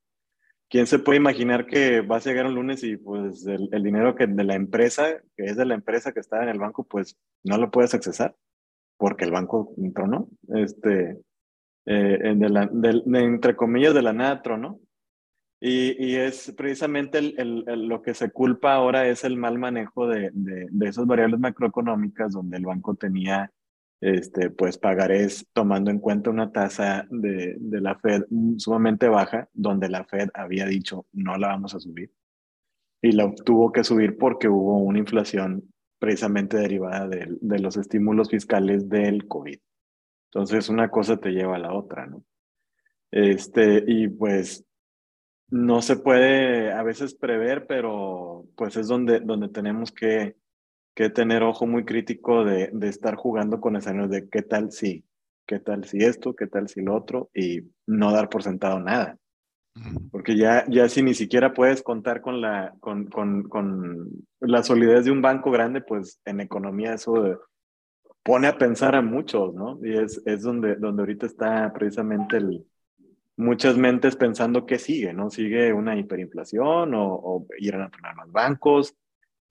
¿quién 0.74 0.88
se 0.88 0.98
puede 0.98 1.18
imaginar 1.18 1.68
que 1.68 2.02
vas 2.02 2.26
a 2.26 2.32
llegar 2.32 2.48
un 2.48 2.56
lunes 2.56 2.84
y 2.84 2.98
pues 2.98 3.46
el, 3.46 3.70
el, 3.72 3.84
dinero 3.84 4.16
que 4.16 4.26
de 4.26 4.44
la 4.44 4.56
empresa, 4.56 5.22
que 5.38 5.46
es 5.46 5.56
de 5.56 5.66
la 5.66 5.76
empresa 5.76 6.14
que 6.14 6.20
está 6.20 6.42
en 6.42 6.50
el 6.50 6.58
banco, 6.58 6.84
pues 6.84 7.16
no 7.44 7.60
lo 7.60 7.70
puedes 7.70 7.94
accesar 7.94 8.36
porque 8.98 9.24
el 9.24 9.30
banco 9.30 9.76
tronó, 9.94 10.30
este, 10.56 11.22
eh, 11.86 12.34
de 12.36 12.50
la, 12.50 12.68
de, 12.72 13.04
de, 13.06 13.20
entre 13.20 13.56
comillas, 13.56 13.94
de 13.94 14.02
la 14.02 14.14
nada 14.14 14.42
tronó. 14.42 14.80
Y, 15.62 15.96
y 16.04 16.16
es 16.16 16.52
precisamente 16.58 17.20
el, 17.20 17.64
el, 17.68 17.88
lo 17.88 18.02
que 18.02 18.16
se 18.16 18.32
culpa 18.32 18.74
ahora 18.74 19.08
es 19.08 19.24
el 19.24 19.38
mal 19.38 19.60
manejo 19.60 20.08
de, 20.08 20.32
de, 20.34 20.88
esas 20.88 21.06
variables 21.06 21.40
macroeconómicas 21.40 22.34
donde 22.34 22.58
el 22.58 22.66
banco 22.66 22.96
tenía 22.96 23.52
este, 24.04 24.50
pues 24.50 24.78
pagarés 24.78 25.48
tomando 25.54 25.90
en 25.90 26.00
cuenta 26.00 26.30
una 26.30 26.52
tasa 26.52 27.08
de, 27.10 27.56
de, 27.58 27.80
la 27.80 27.96
Fed 27.96 28.26
sumamente 28.58 29.08
baja, 29.08 29.48
donde 29.54 29.88
la 29.88 30.04
Fed 30.04 30.28
había 30.34 30.66
dicho 30.66 31.06
no 31.14 31.38
la 31.38 31.48
vamos 31.48 31.74
a 31.74 31.80
subir. 31.80 32.12
Y 33.02 33.14
la 33.14 33.34
tuvo 33.34 33.72
que 33.72 33.86
subir 33.86 34.18
porque 34.18 34.50
hubo 34.50 34.78
una 34.80 35.00
inflación 35.00 35.74
precisamente 36.00 36.58
derivada 36.58 37.08
de, 37.08 37.38
de 37.40 37.60
los 37.60 37.78
estímulos 37.78 38.30
fiscales 38.30 38.90
del 38.90 39.26
COVID. 39.26 39.60
Entonces 40.34 40.68
una 40.68 40.90
cosa 40.90 41.16
te 41.16 41.30
lleva 41.30 41.56
a 41.56 41.60
la 41.60 41.74
otra, 41.74 42.06
¿no? 42.06 42.26
Este, 43.10 43.86
y 43.88 44.10
pues 44.10 44.66
no 45.48 45.82
se 45.82 45.96
puede 45.96 46.74
a 46.74 46.84
veces 46.84 47.16
prever, 47.16 47.68
pero 47.68 48.44
pues 48.58 48.76
es 48.76 48.90
donde, 48.90 49.22
donde 49.22 49.48
tenemos 49.48 49.94
que 49.94 50.36
que 50.94 51.10
tener 51.10 51.44
ojo 51.44 51.66
muy 51.66 51.86
crítico 51.86 52.44
de, 52.44 52.70
de 52.72 52.88
estar 52.88 53.16
jugando 53.16 53.60
con 53.60 53.76
escenarios 53.76 54.12
de 54.12 54.30
qué 54.30 54.42
tal 54.42 54.72
si, 54.72 55.06
qué 55.48 55.60
tal 55.60 55.86
si 55.86 56.00
esto, 56.00 56.36
qué 56.36 56.48
tal 56.48 56.70
si 56.70 56.82
lo 56.82 56.96
otro, 56.96 57.30
y 57.34 57.62
no 57.88 58.12
dar 58.12 58.30
por 58.30 58.44
sentado 58.44 58.80
nada. 58.80 59.18
Porque 60.12 60.38
ya, 60.38 60.66
ya 60.70 60.88
si 60.88 61.02
ni 61.02 61.16
siquiera 61.16 61.54
puedes 61.54 61.82
contar 61.82 62.22
con 62.22 62.42
la, 62.42 62.76
con, 62.80 63.08
con, 63.08 63.44
con 63.44 64.08
la 64.40 64.62
solidez 64.62 65.06
de 65.06 65.12
un 65.12 65.24
banco 65.24 65.50
grande, 65.50 65.82
pues 65.82 66.22
en 66.26 66.42
economía 66.42 66.94
eso 66.94 67.42
pone 68.22 68.48
a 68.48 68.58
pensar 68.58 68.96
a 68.96 69.02
muchos, 69.02 69.54
¿no? 69.56 69.80
Y 69.84 69.98
es, 69.98 70.22
es 70.26 70.44
donde, 70.44 70.76
donde 70.76 71.02
ahorita 71.02 71.26
está 71.26 71.74
precisamente 71.74 72.38
el, 72.38 72.64
muchas 73.36 73.76
mentes 73.76 74.16
pensando 74.16 74.68
qué 74.68 74.78
sigue, 74.78 75.12
¿no? 75.12 75.32
Sigue 75.32 75.74
una 75.74 75.98
hiperinflación 75.98 76.94
o, 76.94 77.16
o 77.16 77.48
irán 77.58 77.82
a 77.82 77.90
poner 77.90 78.16
más 78.16 78.32
bancos, 78.32 78.96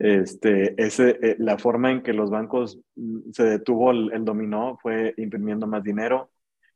este, 0.03 0.75
eh, 0.77 1.37
la 1.39 1.59
forma 1.59 1.93
en 1.93 2.03
que 2.03 2.13
los 2.13 2.29
bancos 2.29 2.81
mm, 2.97 3.31
se 3.31 3.45
detuvo 3.45 3.93
el, 3.93 4.13
el, 4.13 4.25
dominó 4.25 4.77
fue 4.83 5.15
imprimiendo 5.17 5.69
más 5.69 5.85
dinero. 5.85 6.31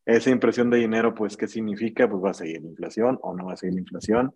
Esa 0.05 0.31
impresión 0.31 0.71
de 0.71 0.79
dinero, 0.79 1.13
pues, 1.13 1.37
¿qué 1.37 1.49
significa? 1.49 2.09
Pues 2.09 2.23
va 2.23 2.31
a 2.31 2.35
seguir 2.35 2.63
la 2.63 2.69
inflación 2.69 3.19
o 3.23 3.35
no 3.35 3.47
va 3.47 3.55
a 3.55 3.57
seguir 3.57 3.75
la 3.75 3.81
inflación. 3.81 4.33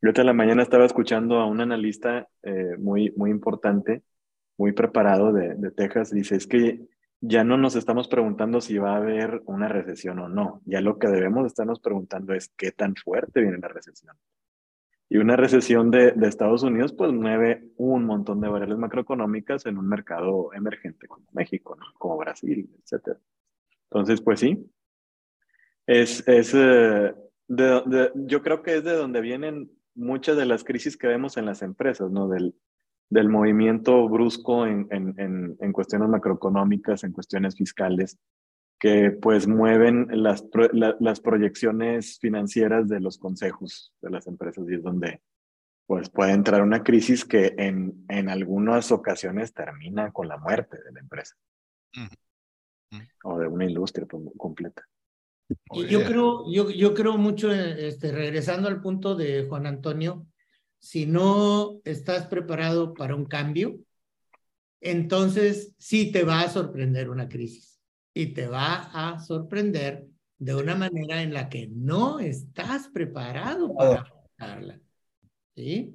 Yo 0.00 0.08
esta 0.08 0.24
la 0.24 0.32
mañana 0.32 0.64
estaba 0.64 0.84
escuchando 0.84 1.36
a 1.36 1.46
un 1.46 1.60
analista 1.60 2.26
eh, 2.42 2.76
muy, 2.78 3.12
muy 3.16 3.30
importante, 3.30 4.02
muy 4.58 4.72
preparado 4.72 5.32
de, 5.32 5.54
de 5.54 5.70
Texas. 5.70 6.10
Dice, 6.10 6.34
es 6.34 6.48
que 6.48 6.80
ya 7.20 7.44
no 7.44 7.56
nos 7.56 7.76
estamos 7.76 8.08
preguntando 8.08 8.60
si 8.60 8.76
va 8.76 8.94
a 8.94 8.96
haber 8.96 9.42
una 9.46 9.68
recesión 9.68 10.18
o 10.18 10.28
no. 10.28 10.60
Ya 10.64 10.80
lo 10.80 10.98
que 10.98 11.06
debemos 11.06 11.46
estarnos 11.46 11.78
preguntando 11.78 12.34
es 12.34 12.48
qué 12.56 12.72
tan 12.72 12.96
fuerte 12.96 13.40
viene 13.40 13.58
la 13.58 13.68
recesión. 13.68 14.16
Y 15.12 15.18
una 15.18 15.36
recesión 15.36 15.90
de, 15.90 16.12
de, 16.12 16.26
Estados 16.26 16.62
Unidos 16.62 16.94
pues 16.94 17.12
mueve 17.12 17.68
un 17.76 18.06
montón 18.06 18.40
de 18.40 18.48
variables 18.48 18.78
macroeconómicas 18.78 19.66
en 19.66 19.76
un 19.76 19.86
mercado 19.86 20.54
emergente 20.54 21.06
como 21.06 21.26
México, 21.32 21.76
¿no? 21.78 21.84
como 21.98 22.16
Brasil, 22.16 22.70
etc. 22.78 23.18
Entonces, 23.90 24.22
pues 24.22 24.40
sí, 24.40 24.72
es, 25.86 26.26
es 26.26 26.54
eh, 26.54 27.12
de, 27.46 27.82
de, 27.84 28.10
yo 28.14 28.40
creo 28.40 28.62
que 28.62 28.76
es 28.76 28.84
de 28.84 28.96
donde 28.96 29.20
vienen 29.20 29.70
muchas 29.94 30.38
de 30.38 30.46
las 30.46 30.64
crisis 30.64 30.96
que 30.96 31.08
vemos 31.08 31.36
en 31.36 31.44
las 31.44 31.60
empresas, 31.60 32.10
¿no? 32.10 32.26
Del, 32.26 32.54
del 33.10 33.28
movimiento 33.28 34.08
brusco 34.08 34.66
en, 34.66 34.86
en, 34.90 35.12
en, 35.18 35.58
en 35.60 35.72
cuestiones 35.72 36.08
macroeconómicas, 36.08 37.04
en 37.04 37.12
cuestiones 37.12 37.54
fiscales, 37.54 38.18
que 38.82 39.12
pues 39.12 39.46
mueven 39.46 40.08
las, 40.10 40.44
la, 40.72 40.96
las 40.98 41.20
proyecciones 41.20 42.18
financieras 42.18 42.88
de 42.88 42.98
los 42.98 43.16
consejos 43.16 43.92
de 44.02 44.10
las 44.10 44.26
empresas 44.26 44.64
y 44.68 44.74
es 44.74 44.82
donde 44.82 45.20
pues 45.86 46.10
puede 46.10 46.32
entrar 46.32 46.62
una 46.62 46.82
crisis 46.82 47.24
que 47.24 47.54
en, 47.58 48.04
en 48.08 48.28
algunas 48.28 48.90
ocasiones 48.90 49.54
termina 49.54 50.10
con 50.10 50.26
la 50.26 50.36
muerte 50.36 50.78
de 50.82 50.90
la 50.90 50.98
empresa 50.98 51.36
mm. 51.94 52.96
Mm. 52.96 53.08
o 53.22 53.38
de 53.38 53.46
una 53.46 53.66
industria 53.66 54.04
completa. 54.36 54.82
Y 55.70 55.86
yo 55.86 56.04
creo, 56.04 56.50
yo, 56.50 56.68
yo 56.68 56.92
creo 56.92 57.16
mucho, 57.16 57.52
este, 57.52 58.10
regresando 58.10 58.66
al 58.66 58.82
punto 58.82 59.14
de 59.14 59.46
Juan 59.48 59.68
Antonio, 59.68 60.26
si 60.80 61.06
no 61.06 61.80
estás 61.84 62.26
preparado 62.26 62.94
para 62.94 63.14
un 63.14 63.26
cambio, 63.26 63.78
entonces 64.80 65.72
sí 65.78 66.10
te 66.10 66.24
va 66.24 66.40
a 66.40 66.48
sorprender 66.48 67.08
una 67.08 67.28
crisis 67.28 67.71
y 68.14 68.26
te 68.26 68.46
va 68.46 68.90
a 68.92 69.18
sorprender 69.20 70.06
de 70.38 70.54
una 70.54 70.74
manera 70.74 71.22
en 71.22 71.32
la 71.32 71.48
que 71.48 71.68
no 71.68 72.18
estás 72.18 72.88
preparado 72.88 73.74
para 73.74 74.00
afrontarla. 74.00 74.80
¿Sí? 75.54 75.94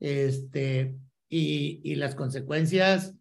Este, 0.00 0.96
y, 1.28 1.80
y 1.84 1.94
las 1.96 2.14
consecuencias, 2.14 3.14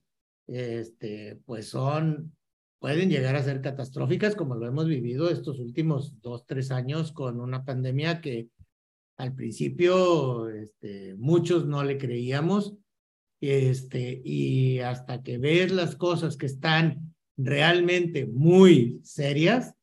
este, 0.47 1.39
pues 1.45 1.69
son, 1.69 2.35
pueden 2.79 3.09
llegar 3.09 3.35
a 3.35 3.43
ser 3.43 3.61
catastróficas 3.61 4.35
como 4.35 4.55
lo 4.55 4.65
hemos 4.65 4.87
vivido 4.87 5.29
estos 5.29 5.59
últimos 5.59 6.19
dos, 6.21 6.45
tres 6.45 6.71
años 6.71 7.11
con 7.11 7.39
una 7.39 7.63
pandemia 7.63 8.21
que 8.21 8.49
al 9.17 9.35
principio 9.35 10.49
este, 10.49 11.15
muchos 11.15 11.67
no 11.67 11.83
le 11.83 11.97
creíamos 11.97 12.75
este, 13.39 14.21
y 14.23 14.79
hasta 14.79 15.21
que 15.21 15.37
ves 15.37 15.71
las 15.71 15.95
cosas 15.95 16.37
que 16.37 16.47
están 16.47 17.10
realmente 17.45 18.25
muy 18.25 18.99
serias, 19.03 19.73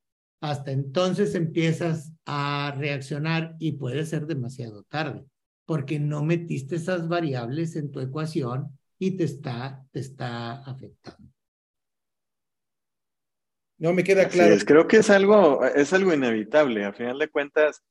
hasta 0.40 0.70
entonces 0.70 1.34
empiezas 1.34 2.12
a 2.26 2.74
reaccionar 2.76 3.56
y 3.59 3.72
puede 3.72 4.04
ser 4.06 4.26
demasiado 4.26 4.84
tarde, 4.84 5.24
porque 5.66 5.98
no 5.98 6.22
metiste 6.22 6.76
esas 6.76 7.09
variables 7.09 7.76
en 7.76 7.90
tu 7.90 8.00
ecuación 8.00 8.78
y 8.98 9.12
te 9.16 9.24
está, 9.24 9.84
te 9.90 10.00
está 10.00 10.62
afectando. 10.64 11.32
No 13.78 13.92
me 13.92 14.02
queda 14.02 14.28
claro. 14.28 14.56
creo 14.66 14.88
que 14.88 14.98
es 14.98 15.11
algo, 15.11 15.64
es 15.64 15.92
algo 15.92 16.12
inevitable. 16.12 16.84
A 16.84 16.92
final 16.92 17.16
de 17.18 17.28
cuentas, 17.28 17.84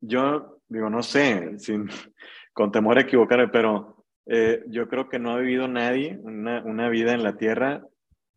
yo 0.00 0.60
digo, 0.68 0.90
no 0.90 1.02
sé, 1.02 1.58
sin, 1.58 1.88
con 2.52 2.70
temor 2.70 2.98
a 2.98 3.02
equivocarme, 3.02 3.48
pero 3.48 4.04
eh, 4.26 4.62
yo 4.68 4.88
creo 4.88 5.08
que 5.08 5.18
no 5.18 5.32
ha 5.32 5.38
vivido 5.38 5.68
nadie 5.68 6.18
una, 6.22 6.62
una 6.64 6.88
vida 6.90 7.12
en 7.12 7.22
la 7.22 7.36
Tierra 7.36 7.82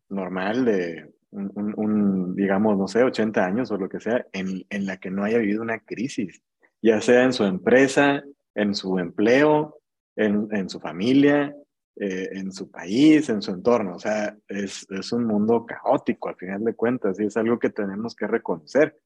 normal 0.08 0.64
de 0.64 1.12
un, 1.30 1.74
un, 1.76 2.34
digamos, 2.34 2.78
no 2.78 2.88
sé, 2.88 3.02
80 3.02 3.44
años 3.44 3.70
o 3.70 3.76
lo 3.76 3.88
que 3.88 4.00
sea, 4.00 4.26
en, 4.32 4.64
en 4.70 4.86
la 4.86 4.98
que 4.98 5.10
no 5.10 5.24
haya 5.24 5.38
vivido 5.38 5.62
una 5.62 5.80
crisis, 5.80 6.42
ya 6.82 7.00
sea 7.00 7.24
en 7.24 7.32
su 7.32 7.44
empresa, 7.44 8.22
en 8.54 8.74
su 8.74 8.98
empleo, 8.98 9.80
en, 10.16 10.48
en 10.50 10.68
su 10.68 10.80
familia, 10.80 11.54
eh, 11.98 12.28
en 12.32 12.52
su 12.52 12.70
país, 12.70 13.28
en 13.28 13.42
su 13.42 13.52
entorno. 13.52 13.96
O 13.96 13.98
sea, 13.98 14.36
es, 14.48 14.86
es 14.90 15.12
un 15.12 15.24
mundo 15.24 15.64
caótico 15.64 16.28
al 16.28 16.36
final 16.36 16.64
de 16.64 16.74
cuentas 16.74 17.18
y 17.20 17.24
es 17.24 17.36
algo 17.36 17.58
que 17.58 17.70
tenemos 17.70 18.14
que 18.14 18.26
reconocer. 18.26 18.98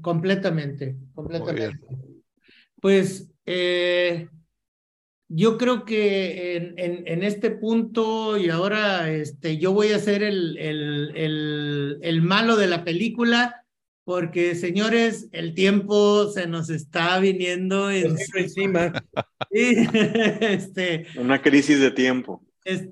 completamente, 0.00 0.96
completamente. 1.12 1.80
Pues 2.80 3.32
eh, 3.44 4.28
yo 5.34 5.58
creo 5.58 5.84
que 5.84 6.56
en, 6.56 6.74
en, 6.76 7.02
en, 7.06 7.22
este 7.22 7.50
punto 7.50 8.36
y 8.36 8.50
ahora 8.50 9.10
este, 9.10 9.58
yo 9.58 9.72
voy 9.72 9.88
a 9.88 9.98
ser 9.98 10.22
el, 10.22 10.56
el, 10.58 11.12
el, 11.16 11.98
el 12.02 12.22
malo 12.22 12.56
de 12.56 12.68
la 12.68 12.84
película 12.84 13.64
porque 14.04 14.54
señores, 14.54 15.28
el 15.32 15.54
tiempo 15.54 16.28
se 16.28 16.46
nos 16.46 16.68
está 16.68 17.18
viniendo 17.18 17.90
encima. 17.90 18.92
este, 19.50 21.06
una 21.16 21.40
crisis 21.40 21.80
de 21.80 21.90
tiempo. 21.90 22.44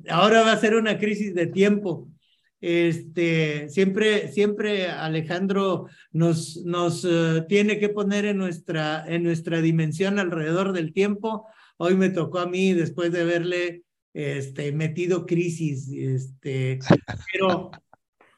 ahora 0.08 0.42
va 0.42 0.52
a 0.52 0.58
ser 0.60 0.74
una 0.74 0.98
crisis 0.98 1.34
de 1.34 1.46
tiempo. 1.46 2.08
Este, 2.62 3.68
siempre, 3.68 4.28
siempre 4.28 4.86
Alejandro 4.86 5.86
nos, 6.12 6.58
nos 6.64 7.04
uh, 7.04 7.44
tiene 7.48 7.78
que 7.78 7.88
poner 7.88 8.24
en 8.24 8.38
nuestra, 8.38 9.04
en 9.06 9.24
nuestra 9.24 9.60
dimensión 9.60 10.18
alrededor 10.18 10.72
del 10.72 10.92
tiempo. 10.92 11.46
Hoy 11.84 11.96
me 11.96 12.10
tocó 12.10 12.38
a 12.38 12.46
mí 12.46 12.74
después 12.74 13.10
de 13.10 13.24
verle 13.24 13.82
este, 14.14 14.70
metido 14.70 15.26
crisis, 15.26 15.90
este, 15.92 16.78
pero 17.32 17.72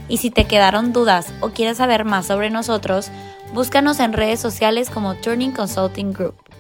Y 0.09 0.19
si 0.19 0.31
te 0.31 0.45
quedaron 0.45 0.93
dudas 0.93 1.33
o 1.41 1.51
quieres 1.51 1.79
saber 1.79 2.05
más 2.05 2.27
sobre 2.27 2.51
nosotros, 2.51 3.11
búscanos 3.53 4.01
en 4.01 4.13
redes 4.13 4.41
sociales 4.41 4.91
como 4.91 5.15
Turning 5.15 5.53
Consulting 5.53 6.13
Group. 6.13 6.52